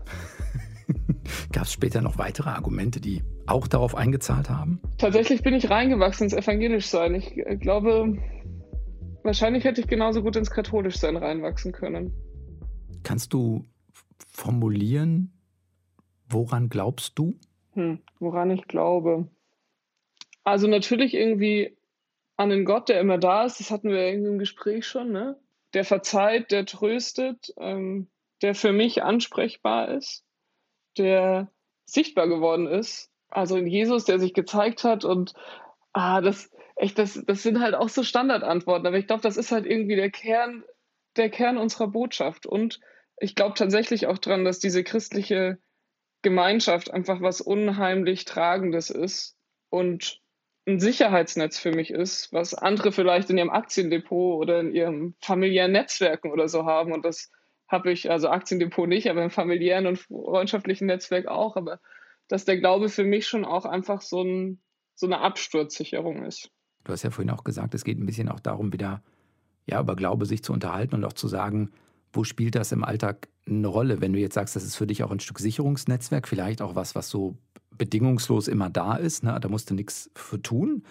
[1.53, 4.82] Gab es später noch weitere Argumente, die auch darauf eingezahlt haben?
[4.97, 7.15] Tatsächlich bin ich reingewachsen ins Evangelischsein.
[7.15, 8.17] Ich äh, glaube,
[9.23, 12.12] wahrscheinlich hätte ich genauso gut ins Katholischsein reinwachsen können.
[13.03, 13.63] Kannst du
[14.34, 15.32] formulieren,
[16.27, 17.39] woran glaubst du?
[17.71, 19.30] Hm, woran ich glaube.
[20.43, 21.76] Also natürlich irgendwie
[22.38, 25.39] an den Gott, der immer da ist, das hatten wir irgendwie im Gespräch schon, ne?
[25.73, 28.10] Der verzeiht, der tröstet, ähm,
[28.41, 30.23] der für mich ansprechbar ist,
[30.97, 31.52] der
[31.86, 33.12] sichtbar geworden ist.
[33.30, 35.34] Also in Jesus, der sich gezeigt hat und
[35.93, 38.88] ah, das, echt, das, das sind halt auch so Standardantworten.
[38.88, 40.63] Aber ich glaube, das ist halt irgendwie der Kern,
[41.17, 42.45] der Kern unserer Botschaft.
[42.45, 42.80] Und
[43.19, 45.58] ich glaube tatsächlich auch dran, dass diese christliche
[46.21, 49.38] Gemeinschaft einfach was unheimlich Tragendes ist
[49.69, 50.21] und
[50.67, 55.71] ein Sicherheitsnetz für mich ist, was andere vielleicht in ihrem Aktiendepot oder in ihrem familiären
[55.71, 56.91] Netzwerken oder so haben.
[56.91, 57.32] Und das
[57.69, 61.56] habe ich, also Aktiendepot nicht, aber im familiären und freundschaftlichen Netzwerk auch.
[61.56, 61.80] Aber
[62.27, 64.60] dass der Glaube für mich schon auch einfach so, ein,
[64.93, 66.51] so eine Absturzsicherung ist.
[66.84, 69.01] Du hast ja vorhin auch gesagt, es geht ein bisschen auch darum, wieder
[69.65, 71.71] ja, über Glaube sich zu unterhalten und auch zu sagen,
[72.12, 74.01] wo spielt das im Alltag eine Rolle?
[74.01, 76.95] Wenn du jetzt sagst, das ist für dich auch ein Stück Sicherungsnetzwerk, vielleicht auch was,
[76.95, 77.38] was so
[77.77, 79.37] bedingungslos immer da ist, ne?
[79.39, 80.83] da musst du nichts für tun.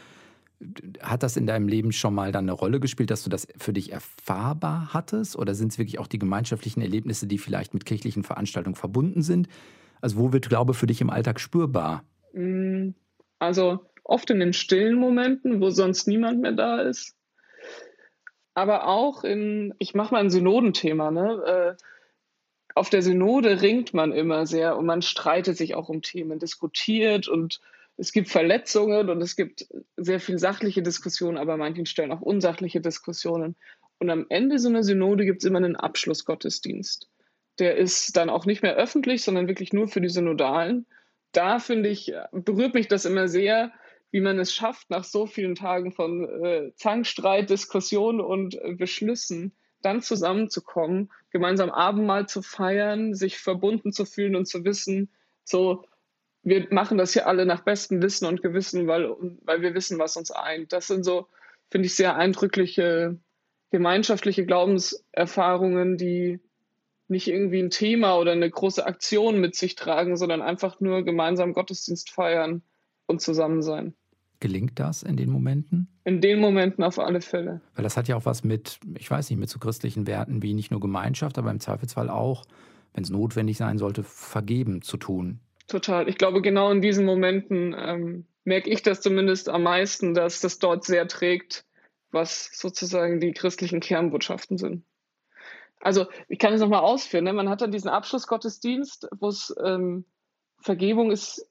[1.00, 3.74] Hat das in deinem Leben schon mal dann eine Rolle gespielt, dass du das für
[3.74, 5.36] dich erfahrbar hattest?
[5.36, 9.48] Oder sind es wirklich auch die gemeinschaftlichen Erlebnisse, die vielleicht mit kirchlichen Veranstaltungen verbunden sind?
[10.00, 12.04] Also wo wird Glaube für dich im Alltag spürbar?
[12.32, 12.90] Mm,
[13.38, 17.14] also oft in den stillen Momenten, wo sonst niemand mehr da ist.
[18.54, 21.76] Aber auch in, ich mache mal ein Synodenthema, ne?
[21.76, 21.82] Äh,
[22.76, 27.26] auf der Synode ringt man immer sehr und man streitet sich auch um Themen, diskutiert
[27.26, 27.58] und
[27.96, 32.20] es gibt Verletzungen und es gibt sehr viel sachliche Diskussionen, aber an manchen Stellen auch
[32.20, 33.56] unsachliche Diskussionen.
[33.98, 37.08] Und am Ende so einer Synode gibt es immer einen Abschlussgottesdienst.
[37.58, 40.84] Der ist dann auch nicht mehr öffentlich, sondern wirklich nur für die Synodalen.
[41.32, 43.72] Da finde ich, berührt mich das immer sehr,
[44.10, 49.56] wie man es schafft, nach so vielen Tagen von äh, Zankstreit, Diskussion und äh, Beschlüssen
[49.82, 55.10] dann zusammenzukommen, gemeinsam Abendmahl zu feiern, sich verbunden zu fühlen und zu wissen,
[55.44, 55.84] so,
[56.42, 60.16] wir machen das hier alle nach bestem Wissen und Gewissen, weil, weil wir wissen, was
[60.16, 60.72] uns eint.
[60.72, 61.28] Das sind so,
[61.70, 63.18] finde ich, sehr eindrückliche
[63.70, 66.40] gemeinschaftliche Glaubenserfahrungen, die
[67.08, 71.52] nicht irgendwie ein Thema oder eine große Aktion mit sich tragen, sondern einfach nur gemeinsam
[71.52, 72.62] Gottesdienst feiern
[73.06, 73.94] und zusammen sein.
[74.46, 75.88] Gelingt das in den Momenten?
[76.04, 77.60] In den Momenten auf alle Fälle.
[77.74, 80.54] Weil das hat ja auch was mit, ich weiß nicht, mit so christlichen Werten wie
[80.54, 82.44] nicht nur Gemeinschaft, aber im Zweifelsfall auch,
[82.94, 85.40] wenn es notwendig sein sollte, vergeben zu tun.
[85.66, 86.08] Total.
[86.08, 90.60] Ich glaube, genau in diesen Momenten ähm, merke ich das zumindest am meisten, dass das
[90.60, 91.64] dort sehr trägt,
[92.12, 94.84] was sozusagen die christlichen Kernbotschaften sind.
[95.80, 97.24] Also ich kann es nochmal ausführen.
[97.24, 97.32] Ne?
[97.32, 100.04] Man hat dann diesen Abschlussgottesdienst, wo es ähm,
[100.60, 101.44] Vergebung ist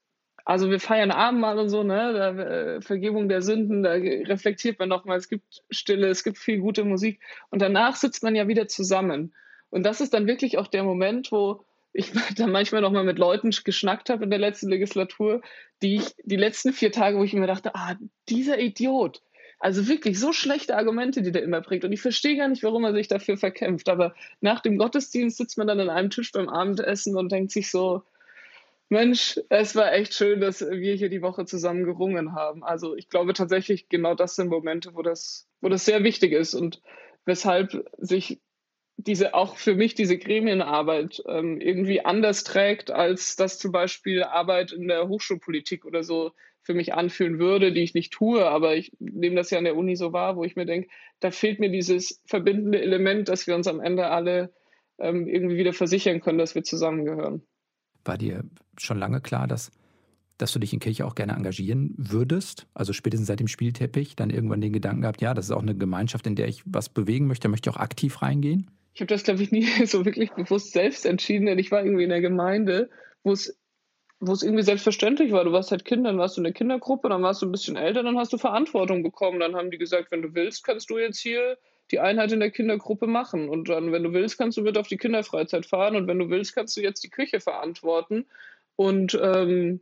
[0.45, 2.13] also wir feiern Abendmahl und so, ne?
[2.13, 6.59] Da, äh, Vergebung der Sünden, da reflektiert man nochmal, es gibt Stille, es gibt viel
[6.59, 9.33] gute Musik und danach sitzt man ja wieder zusammen.
[9.71, 13.49] Und das ist dann wirklich auch der Moment, wo ich dann manchmal nochmal mit Leuten
[13.63, 15.41] geschnackt habe in der letzten Legislatur,
[15.81, 17.95] die ich, die letzten vier Tage, wo ich mir dachte, ah,
[18.29, 19.23] dieser Idiot,
[19.59, 21.85] also wirklich so schlechte Argumente, die der immer bringt.
[21.85, 23.89] Und ich verstehe gar nicht, warum er sich dafür verkämpft.
[23.89, 27.71] Aber nach dem Gottesdienst sitzt man dann an einem Tisch beim Abendessen und denkt sich
[27.71, 28.03] so,
[28.95, 32.63] Mensch, es war echt schön, dass wir hier die Woche zusammen gerungen haben.
[32.63, 36.53] Also ich glaube tatsächlich, genau das sind Momente, wo das, wo das sehr wichtig ist
[36.53, 36.81] und
[37.25, 38.39] weshalb sich
[38.95, 44.71] diese auch für mich diese Gremienarbeit ähm, irgendwie anders trägt, als das zum Beispiel Arbeit
[44.71, 46.31] in der Hochschulpolitik oder so
[46.61, 49.75] für mich anfühlen würde, die ich nicht tue, aber ich nehme das ja an der
[49.75, 50.87] Uni so wahr, wo ich mir denke,
[51.19, 54.53] da fehlt mir dieses verbindende Element, dass wir uns am Ende alle
[54.99, 57.45] ähm, irgendwie wieder versichern können, dass wir zusammengehören.
[58.05, 58.43] War dir
[58.77, 59.71] schon lange klar, dass,
[60.37, 62.67] dass du dich in Kirche auch gerne engagieren würdest?
[62.73, 65.75] Also spätestens seit dem Spielteppich dann irgendwann den Gedanken gehabt, ja, das ist auch eine
[65.75, 68.71] Gemeinschaft, in der ich was bewegen möchte, möchte ich auch aktiv reingehen?
[68.93, 72.03] Ich habe das, glaube ich, nie so wirklich bewusst selbst entschieden, denn ich war irgendwie
[72.03, 72.89] in der Gemeinde,
[73.23, 73.57] wo es
[74.19, 75.43] wo es irgendwie selbstverständlich war.
[75.43, 77.75] Du warst halt Kind, dann warst du in der Kindergruppe, dann warst du ein bisschen
[77.75, 79.39] älter, dann hast du Verantwortung bekommen.
[79.39, 81.57] Dann haben die gesagt, wenn du willst, kannst du jetzt hier
[81.91, 83.49] die Einheit in der Kindergruppe machen.
[83.49, 86.29] Und dann, wenn du willst, kannst du mit auf die Kinderfreizeit fahren und wenn du
[86.29, 88.25] willst, kannst du jetzt die Küche verantworten.
[88.75, 89.81] Und ähm,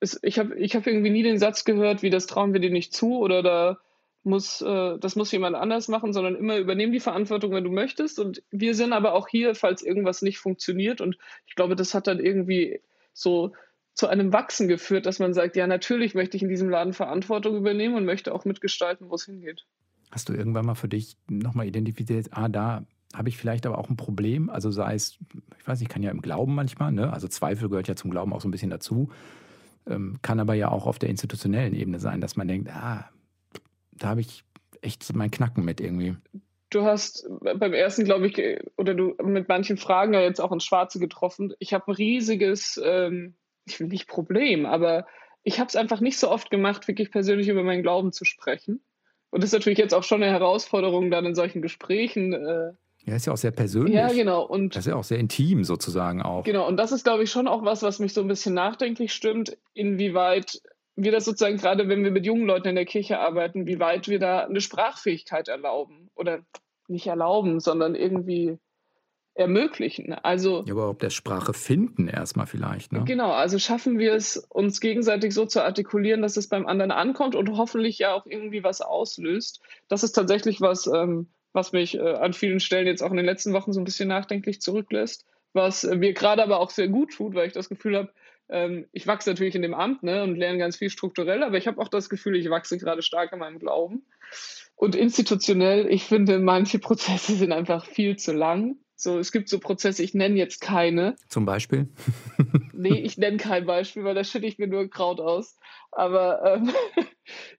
[0.00, 2.70] es, ich habe ich hab irgendwie nie den Satz gehört, wie das trauen wir dir
[2.70, 3.78] nicht zu oder da
[4.22, 8.18] muss, äh, das muss jemand anders machen, sondern immer übernehmen die Verantwortung, wenn du möchtest.
[8.18, 11.00] Und wir sind aber auch hier, falls irgendwas nicht funktioniert.
[11.00, 12.80] Und ich glaube, das hat dann irgendwie
[13.12, 13.52] so
[13.94, 17.56] zu einem Wachsen geführt, dass man sagt, ja, natürlich möchte ich in diesem Laden Verantwortung
[17.56, 19.66] übernehmen und möchte auch mitgestalten, wo es hingeht.
[20.10, 23.90] Hast du irgendwann mal für dich nochmal identifiziert, ah, da habe ich vielleicht aber auch
[23.90, 24.50] ein Problem?
[24.50, 25.18] Also sei es,
[25.58, 27.12] ich weiß nicht, kann ja im Glauben manchmal, ne?
[27.12, 29.10] also Zweifel gehört ja zum Glauben auch so ein bisschen dazu,
[29.88, 33.08] ähm, kann aber ja auch auf der institutionellen Ebene sein, dass man denkt, ah,
[33.92, 34.44] da habe ich
[34.82, 36.16] echt mein Knacken mit irgendwie.
[36.70, 38.38] Du hast beim ersten, glaube ich,
[38.76, 41.52] oder du mit manchen Fragen ja jetzt auch ins Schwarze getroffen.
[41.58, 45.06] Ich habe ein riesiges, ähm, ich will nicht Problem, aber
[45.42, 48.80] ich habe es einfach nicht so oft gemacht, wirklich persönlich über meinen Glauben zu sprechen.
[49.30, 52.32] Und das ist natürlich jetzt auch schon eine Herausforderung, dann in solchen Gesprächen.
[52.32, 52.72] Äh,
[53.06, 53.94] ja, ist ja auch sehr persönlich.
[53.94, 54.42] Ja, genau.
[54.42, 56.44] Und das ist ja auch sehr intim sozusagen auch.
[56.44, 59.12] Genau, und das ist, glaube ich, schon auch was, was mich so ein bisschen nachdenklich
[59.12, 60.60] stimmt, inwieweit
[60.96, 64.08] wir das sozusagen gerade, wenn wir mit jungen Leuten in der Kirche arbeiten, wie weit
[64.08, 66.40] wir da eine Sprachfähigkeit erlauben oder
[66.88, 68.58] nicht erlauben, sondern irgendwie
[69.40, 70.12] ermöglichen.
[70.12, 72.92] Also, ja, ob der Sprache finden erstmal vielleicht.
[72.92, 73.04] Ne?
[73.04, 77.34] Genau, also schaffen wir es, uns gegenseitig so zu artikulieren, dass es beim anderen ankommt
[77.34, 79.60] und hoffentlich ja auch irgendwie was auslöst.
[79.88, 83.26] Das ist tatsächlich was, ähm, was mich äh, an vielen Stellen jetzt auch in den
[83.26, 87.34] letzten Wochen so ein bisschen nachdenklich zurücklässt, was mir gerade aber auch sehr gut tut,
[87.34, 88.12] weil ich das Gefühl habe,
[88.50, 91.66] ähm, ich wachse natürlich in dem Amt ne, und lerne ganz viel strukturell, aber ich
[91.66, 94.02] habe auch das Gefühl, ich wachse gerade stark in meinem Glauben.
[94.76, 98.76] Und institutionell, ich finde, manche Prozesse sind einfach viel zu lang.
[99.00, 101.16] So, es gibt so Prozesse, ich nenne jetzt keine.
[101.26, 101.88] Zum Beispiel?
[102.74, 105.56] nee, ich nenne kein Beispiel, weil da schütte ich mir nur Kraut aus.
[105.90, 106.70] Aber ähm,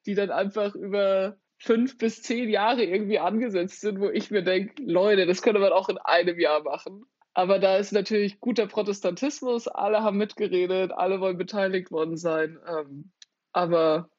[0.05, 4.83] die dann einfach über fünf bis zehn Jahre irgendwie angesetzt sind, wo ich mir denke,
[4.83, 7.05] Leute, das könnte man auch in einem Jahr machen.
[7.33, 12.59] Aber da ist natürlich guter Protestantismus, alle haben mitgeredet, alle wollen beteiligt worden sein.
[12.67, 13.11] Ähm,
[13.51, 14.09] aber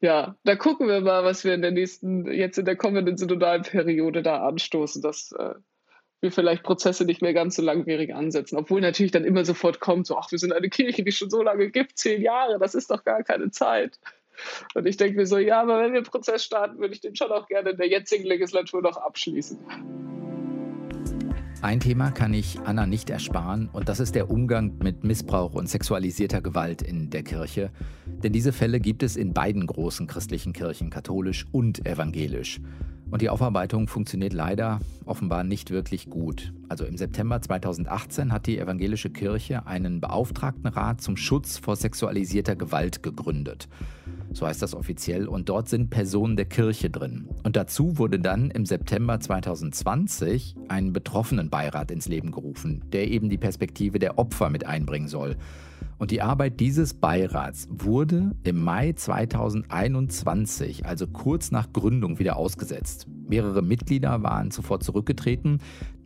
[0.00, 3.62] ja, da gucken wir mal, was wir in der nächsten, jetzt in der kommenden synodalen
[3.62, 5.02] Periode da anstoßen.
[5.02, 5.54] Das äh,
[6.22, 8.56] wir vielleicht Prozesse nicht mehr ganz so langwierig ansetzen.
[8.56, 11.42] Obwohl natürlich dann immer sofort kommt, so, ach, wir sind eine Kirche, die schon so
[11.42, 13.98] lange gibt, zehn Jahre, das ist doch gar keine Zeit.
[14.74, 17.16] Und ich denke mir so, ja, aber wenn wir einen Prozess starten, würde ich den
[17.16, 19.58] schon auch gerne in der jetzigen Legislatur noch abschließen.
[21.62, 25.68] Ein Thema kann ich Anna nicht ersparen und das ist der Umgang mit Missbrauch und
[25.68, 27.70] sexualisierter Gewalt in der Kirche.
[28.24, 32.60] Denn diese Fälle gibt es in beiden großen christlichen Kirchen, katholisch und evangelisch.
[33.12, 36.52] Und die Aufarbeitung funktioniert leider offenbar nicht wirklich gut.
[36.68, 43.04] Also im September 2018 hat die evangelische Kirche einen Beauftragtenrat zum Schutz vor sexualisierter Gewalt
[43.04, 43.68] gegründet.
[44.32, 45.26] So heißt das offiziell.
[45.26, 47.28] Und dort sind Personen der Kirche drin.
[47.42, 53.38] Und dazu wurde dann im September 2020 ein Betroffenenbeirat ins Leben gerufen, der eben die
[53.38, 55.36] Perspektive der Opfer mit einbringen soll.
[55.98, 63.06] Und die Arbeit dieses Beirats wurde im Mai 2021, also kurz nach Gründung, wieder ausgesetzt.
[63.28, 65.60] Mehrere Mitglieder waren zuvor zurückgetreten.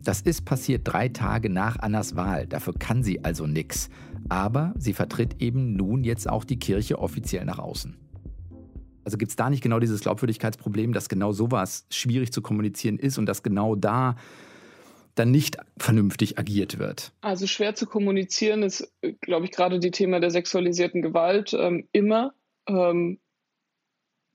[0.05, 2.46] Das ist passiert drei Tage nach Annas Wahl.
[2.46, 3.88] Dafür kann sie also nichts.
[4.29, 7.96] Aber sie vertritt eben nun jetzt auch die Kirche offiziell nach außen.
[9.06, 13.18] Also gibt es da nicht genau dieses Glaubwürdigkeitsproblem, dass genau sowas schwierig zu kommunizieren ist
[13.18, 14.16] und dass genau da
[15.14, 17.12] dann nicht vernünftig agiert wird?
[17.20, 22.34] Also schwer zu kommunizieren ist, glaube ich, gerade die Thema der sexualisierten Gewalt ähm, immer.
[22.66, 23.20] Ähm,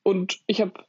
[0.03, 0.85] und ich habe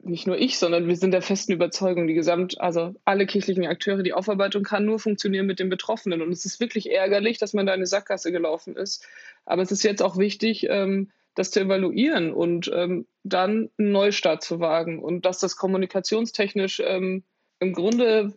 [0.00, 4.02] nicht nur ich, sondern wir sind der festen Überzeugung, die Gesamt, also alle kirchlichen Akteure,
[4.02, 6.20] die Aufarbeitung kann nur funktionieren mit den Betroffenen.
[6.20, 9.06] Und es ist wirklich ärgerlich, dass man da in eine Sackgasse gelaufen ist.
[9.46, 14.42] Aber es ist jetzt auch wichtig, ähm, das zu evaluieren und ähm, dann einen Neustart
[14.42, 15.02] zu wagen.
[15.02, 17.24] Und dass das kommunikationstechnisch ähm,
[17.58, 18.34] im Grunde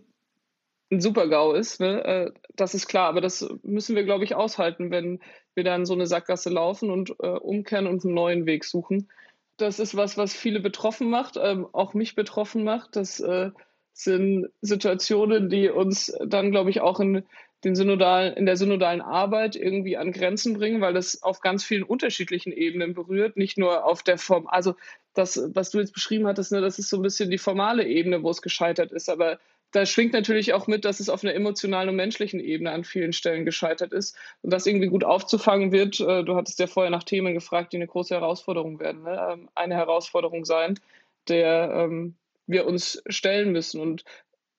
[0.91, 2.03] ein Super-GAU ist, ne?
[2.05, 3.09] Äh, das ist klar.
[3.09, 5.19] Aber das müssen wir, glaube ich, aushalten, wenn
[5.55, 9.09] wir dann so eine Sackgasse laufen und äh, umkehren und einen neuen Weg suchen.
[9.57, 12.95] Das ist was, was viele betroffen macht, ähm, auch mich betroffen macht.
[12.95, 13.51] Das äh,
[13.93, 17.25] sind Situationen, die uns dann, glaube ich, auch in,
[17.65, 21.83] den synodalen, in der synodalen Arbeit irgendwie an Grenzen bringen, weil das auf ganz vielen
[21.83, 24.47] unterschiedlichen Ebenen berührt, nicht nur auf der Form.
[24.47, 24.75] Also
[25.15, 28.21] das, was du jetzt beschrieben hattest, ne, das ist so ein bisschen die formale Ebene,
[28.21, 29.09] wo es gescheitert ist.
[29.09, 29.39] Aber
[29.71, 33.13] da schwingt natürlich auch mit, dass es auf einer emotionalen und menschlichen Ebene an vielen
[33.13, 34.15] Stellen gescheitert ist.
[34.43, 37.77] Und das irgendwie gut aufzufangen wird, äh, du hattest ja vorher nach Themen gefragt, die
[37.77, 39.27] eine große Herausforderung werden, ne?
[39.31, 40.79] Ähm, eine Herausforderung sein,
[41.27, 44.03] der ähm, wir uns stellen müssen und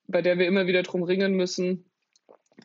[0.07, 1.85] bei der wir immer wieder drum ringen müssen,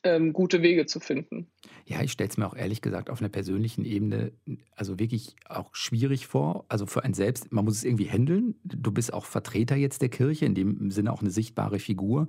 [0.05, 1.46] ähm, gute Wege zu finden.
[1.87, 4.33] Ja, ich stelle es mir auch ehrlich gesagt auf einer persönlichen Ebene
[4.74, 6.64] also wirklich auch schwierig vor.
[6.68, 8.55] Also für einen selbst, man muss es irgendwie handeln.
[8.64, 12.28] Du bist auch Vertreter jetzt der Kirche, in dem Sinne auch eine sichtbare Figur.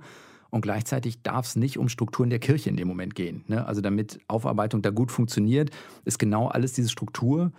[0.50, 3.44] Und gleichzeitig darf es nicht um Strukturen der Kirche in dem Moment gehen.
[3.48, 3.66] Ne?
[3.66, 5.70] Also damit Aufarbeitung da gut funktioniert,
[6.04, 7.52] ist genau alles diese Struktur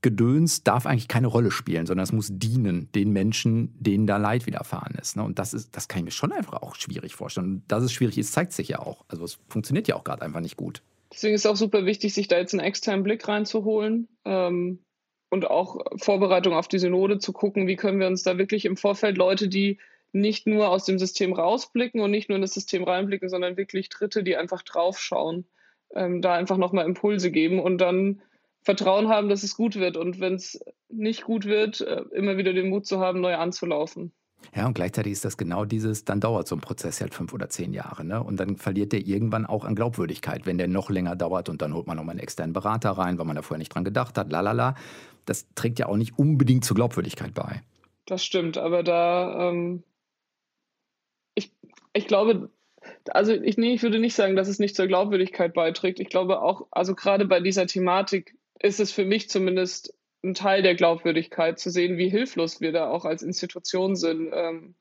[0.00, 4.46] Gedöns darf eigentlich keine Rolle spielen, sondern es muss dienen den Menschen, denen da Leid
[4.46, 5.16] widerfahren ist.
[5.16, 5.24] Ne?
[5.24, 7.46] Und das ist, das kann ich mir schon einfach auch schwierig vorstellen.
[7.46, 9.04] Und dass es schwierig ist, zeigt sich ja auch.
[9.08, 10.82] Also es funktioniert ja auch gerade einfach nicht gut.
[11.12, 14.78] Deswegen ist es auch super wichtig, sich da jetzt einen externen Blick reinzuholen ähm,
[15.30, 18.76] und auch Vorbereitung auf die Synode zu gucken, wie können wir uns da wirklich im
[18.76, 19.78] Vorfeld Leute, die
[20.12, 23.88] nicht nur aus dem System rausblicken und nicht nur in das System reinblicken, sondern wirklich
[23.88, 25.44] Dritte, die einfach draufschauen,
[25.94, 28.22] ähm, da einfach nochmal Impulse geben und dann
[28.62, 32.52] Vertrauen haben, dass es gut wird und wenn es nicht gut wird, äh, immer wieder
[32.52, 34.12] den Mut zu haben, neu anzulaufen.
[34.54, 37.48] Ja, und gleichzeitig ist das genau dieses, dann dauert so ein Prozess halt fünf oder
[37.48, 38.04] zehn Jahre.
[38.04, 38.22] Ne?
[38.22, 41.74] Und dann verliert der irgendwann auch an Glaubwürdigkeit, wenn der noch länger dauert und dann
[41.74, 44.30] holt man nochmal einen externen Berater rein, weil man da vorher nicht dran gedacht hat,
[44.30, 44.74] lalala.
[45.26, 47.62] Das trägt ja auch nicht unbedingt zur Glaubwürdigkeit bei.
[48.06, 49.82] Das stimmt, aber da, ähm,
[51.34, 51.52] ich,
[51.92, 52.50] ich glaube,
[53.10, 56.00] also ich, nee, ich würde nicht sagen, dass es nicht zur Glaubwürdigkeit beiträgt.
[56.00, 59.94] Ich glaube auch, also gerade bei dieser Thematik ist es für mich zumindest
[60.24, 64.74] ein Teil der Glaubwürdigkeit zu sehen, wie hilflos wir da auch als Institution sind, ähm,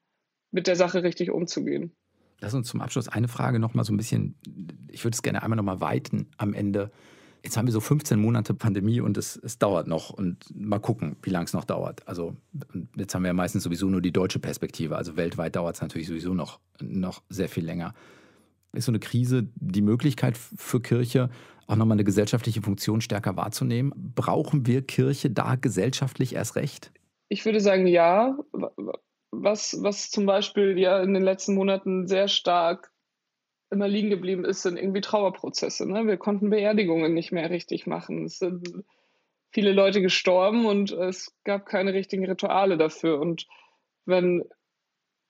[0.51, 1.91] mit der Sache richtig umzugehen.
[2.39, 4.35] Lass uns zum Abschluss eine Frage noch mal so ein bisschen,
[4.89, 6.91] ich würde es gerne einmal noch mal weiten am Ende.
[7.43, 11.17] Jetzt haben wir so 15 Monate Pandemie und es, es dauert noch und mal gucken,
[11.21, 12.07] wie lange es noch dauert.
[12.07, 12.35] Also
[12.95, 14.97] jetzt haben wir ja meistens sowieso nur die deutsche Perspektive.
[14.97, 17.93] Also weltweit dauert es natürlich sowieso noch, noch sehr viel länger.
[18.73, 21.29] Ist so eine Krise die Möglichkeit für Kirche,
[21.67, 23.93] auch nochmal eine gesellschaftliche Funktion stärker wahrzunehmen.
[24.15, 26.91] Brauchen wir Kirche da gesellschaftlich erst recht?
[27.29, 28.37] Ich würde sagen, ja.
[29.31, 32.91] Was, was zum Beispiel ja in den letzten Monaten sehr stark
[33.69, 35.85] immer liegen geblieben ist, sind irgendwie Trauerprozesse.
[35.85, 36.07] Ne?
[36.07, 38.23] Wir konnten Beerdigungen nicht mehr richtig machen.
[38.23, 38.85] Es sind
[39.51, 43.19] viele Leute gestorben und es gab keine richtigen Rituale dafür.
[43.19, 43.47] Und
[44.05, 44.45] wenn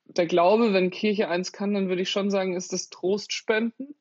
[0.05, 3.95] der Glaube, wenn Kirche eins kann, dann würde ich schon sagen, ist das Trostspenden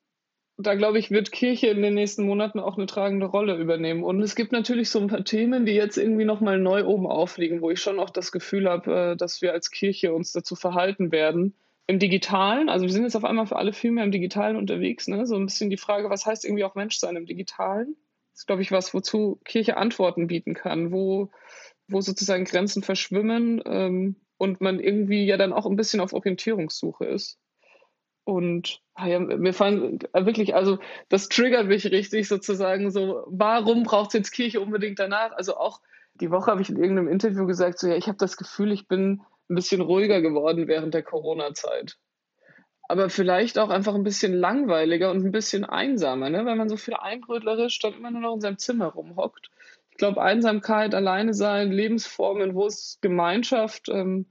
[0.58, 4.02] da glaube ich, wird Kirche in den nächsten Monaten auch eine tragende Rolle übernehmen.
[4.02, 7.60] Und es gibt natürlich so ein paar Themen, die jetzt irgendwie nochmal neu oben aufliegen,
[7.60, 11.12] wo ich schon auch das Gefühl habe, äh, dass wir als Kirche uns dazu verhalten
[11.12, 11.54] werden,
[11.86, 15.06] im Digitalen, also wir sind jetzt auf einmal für alle viel mehr im Digitalen unterwegs,
[15.06, 15.24] ne?
[15.26, 17.96] so ein bisschen die Frage, was heißt irgendwie auch Menschsein im Digitalen?
[18.32, 21.30] Das ist, glaube ich, was, wozu Kirche Antworten bieten kann, wo,
[21.86, 27.04] wo sozusagen Grenzen verschwimmen ähm, und man irgendwie ja dann auch ein bisschen auf Orientierungssuche
[27.04, 27.38] ist.
[28.26, 34.08] Und ah ja, mir fallen wirklich, also das triggert mich richtig sozusagen so, warum braucht
[34.08, 35.30] es jetzt Kirche unbedingt danach?
[35.30, 35.80] Also auch
[36.14, 38.88] die Woche habe ich in irgendeinem Interview gesagt, so ja, ich habe das Gefühl, ich
[38.88, 41.98] bin ein bisschen ruhiger geworden während der Corona-Zeit.
[42.88, 46.44] Aber vielleicht auch einfach ein bisschen langweiliger und ein bisschen einsamer, ne?
[46.44, 49.50] weil man so viel einbrötlerisch dann immer nur noch in seinem Zimmer rumhockt.
[49.90, 54.26] Ich glaube, Einsamkeit, alleine sein, Lebensformen, wo es Gemeinschaft, ähm,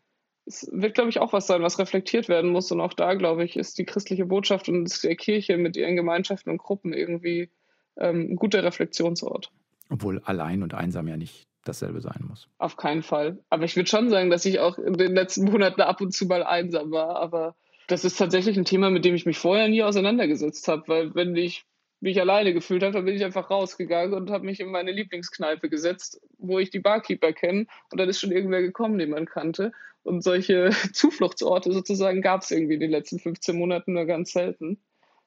[0.46, 2.72] es wird, glaube ich, auch was sein, was reflektiert werden muss.
[2.72, 6.52] Und auch da, glaube ich, ist die christliche Botschaft und die Kirche mit ihren Gemeinschaften
[6.52, 7.50] und Gruppen irgendwie
[7.98, 9.52] ähm, ein guter Reflexionsort.
[9.90, 12.48] Obwohl allein und einsam ja nicht dasselbe sein muss.
[12.60, 13.40] Auf keinen Fall.
[13.50, 16.26] Aber ich würde schon sagen, dass ich auch in den letzten Monaten ab und zu
[16.28, 17.16] mal einsam war.
[17.16, 17.56] Aber
[17.88, 21.36] das ist tatsächlich ein Thema, mit dem ich mich vorher nie auseinandergesetzt habe, weil wenn
[21.36, 21.66] ich
[22.02, 25.70] mich alleine gefühlt habe, dann bin ich einfach rausgegangen und habe mich in meine Lieblingskneipe
[25.70, 27.68] gesetzt, wo ich die Barkeeper kenne.
[27.92, 29.72] Und dann ist schon irgendwer gekommen, den man kannte.
[30.04, 34.80] Und solche Zufluchtsorte sozusagen gab es irgendwie in den letzten 15 Monaten nur ganz selten.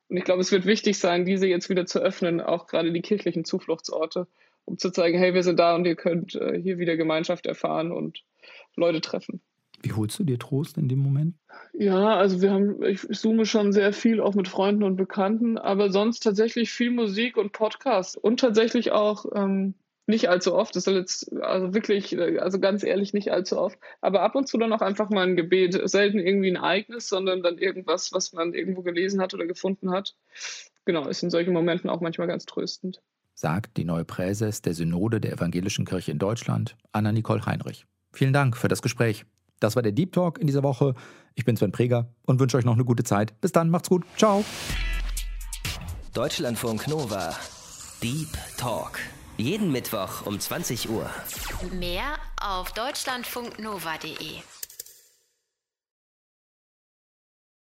[0.09, 3.03] Und ich glaube, es wird wichtig sein, diese jetzt wieder zu öffnen, auch gerade die
[3.03, 4.27] kirchlichen Zufluchtsorte,
[4.65, 7.93] um zu zeigen, hey, wir sind da und ihr könnt äh, hier wieder Gemeinschaft erfahren
[7.93, 8.23] und
[8.77, 9.43] Leute treffen.
[9.83, 11.37] Wie holst du dir Trost in dem Moment?
[11.73, 15.91] Ja, also wir haben, ich zoome schon sehr viel, auch mit Freunden und Bekannten, aber
[15.91, 19.75] sonst tatsächlich viel Musik und Podcast und tatsächlich auch ähm,
[20.07, 20.75] nicht allzu oft.
[20.75, 23.79] Das soll jetzt, also wirklich, also ganz ehrlich, nicht allzu oft.
[24.01, 25.79] Aber ab und zu dann auch einfach mal ein Gebet.
[25.89, 30.17] Selten irgendwie ein Ereignis, sondern dann irgendwas, was man irgendwo gelesen hat oder gefunden hat.
[30.85, 33.01] Genau, ist in solchen Momenten auch manchmal ganz tröstend
[33.39, 37.87] sagt die neue Präses der Synode der Evangelischen Kirche in Deutschland, Anna-Nicole Heinrich.
[38.13, 39.27] Vielen Dank für das Gespräch.
[39.61, 40.95] Das war der Deep Talk in dieser Woche.
[41.35, 43.41] Ich bin Sven Preger und wünsche euch noch eine gute Zeit.
[43.41, 44.05] Bis dann, macht's gut.
[44.17, 44.45] Ciao.
[46.15, 47.35] Deutschlandfunk Nova.
[48.03, 48.99] Deep Talk.
[49.37, 51.09] Jeden Mittwoch um 20 Uhr.
[51.79, 54.58] Mehr auf deutschlandfunknova.de.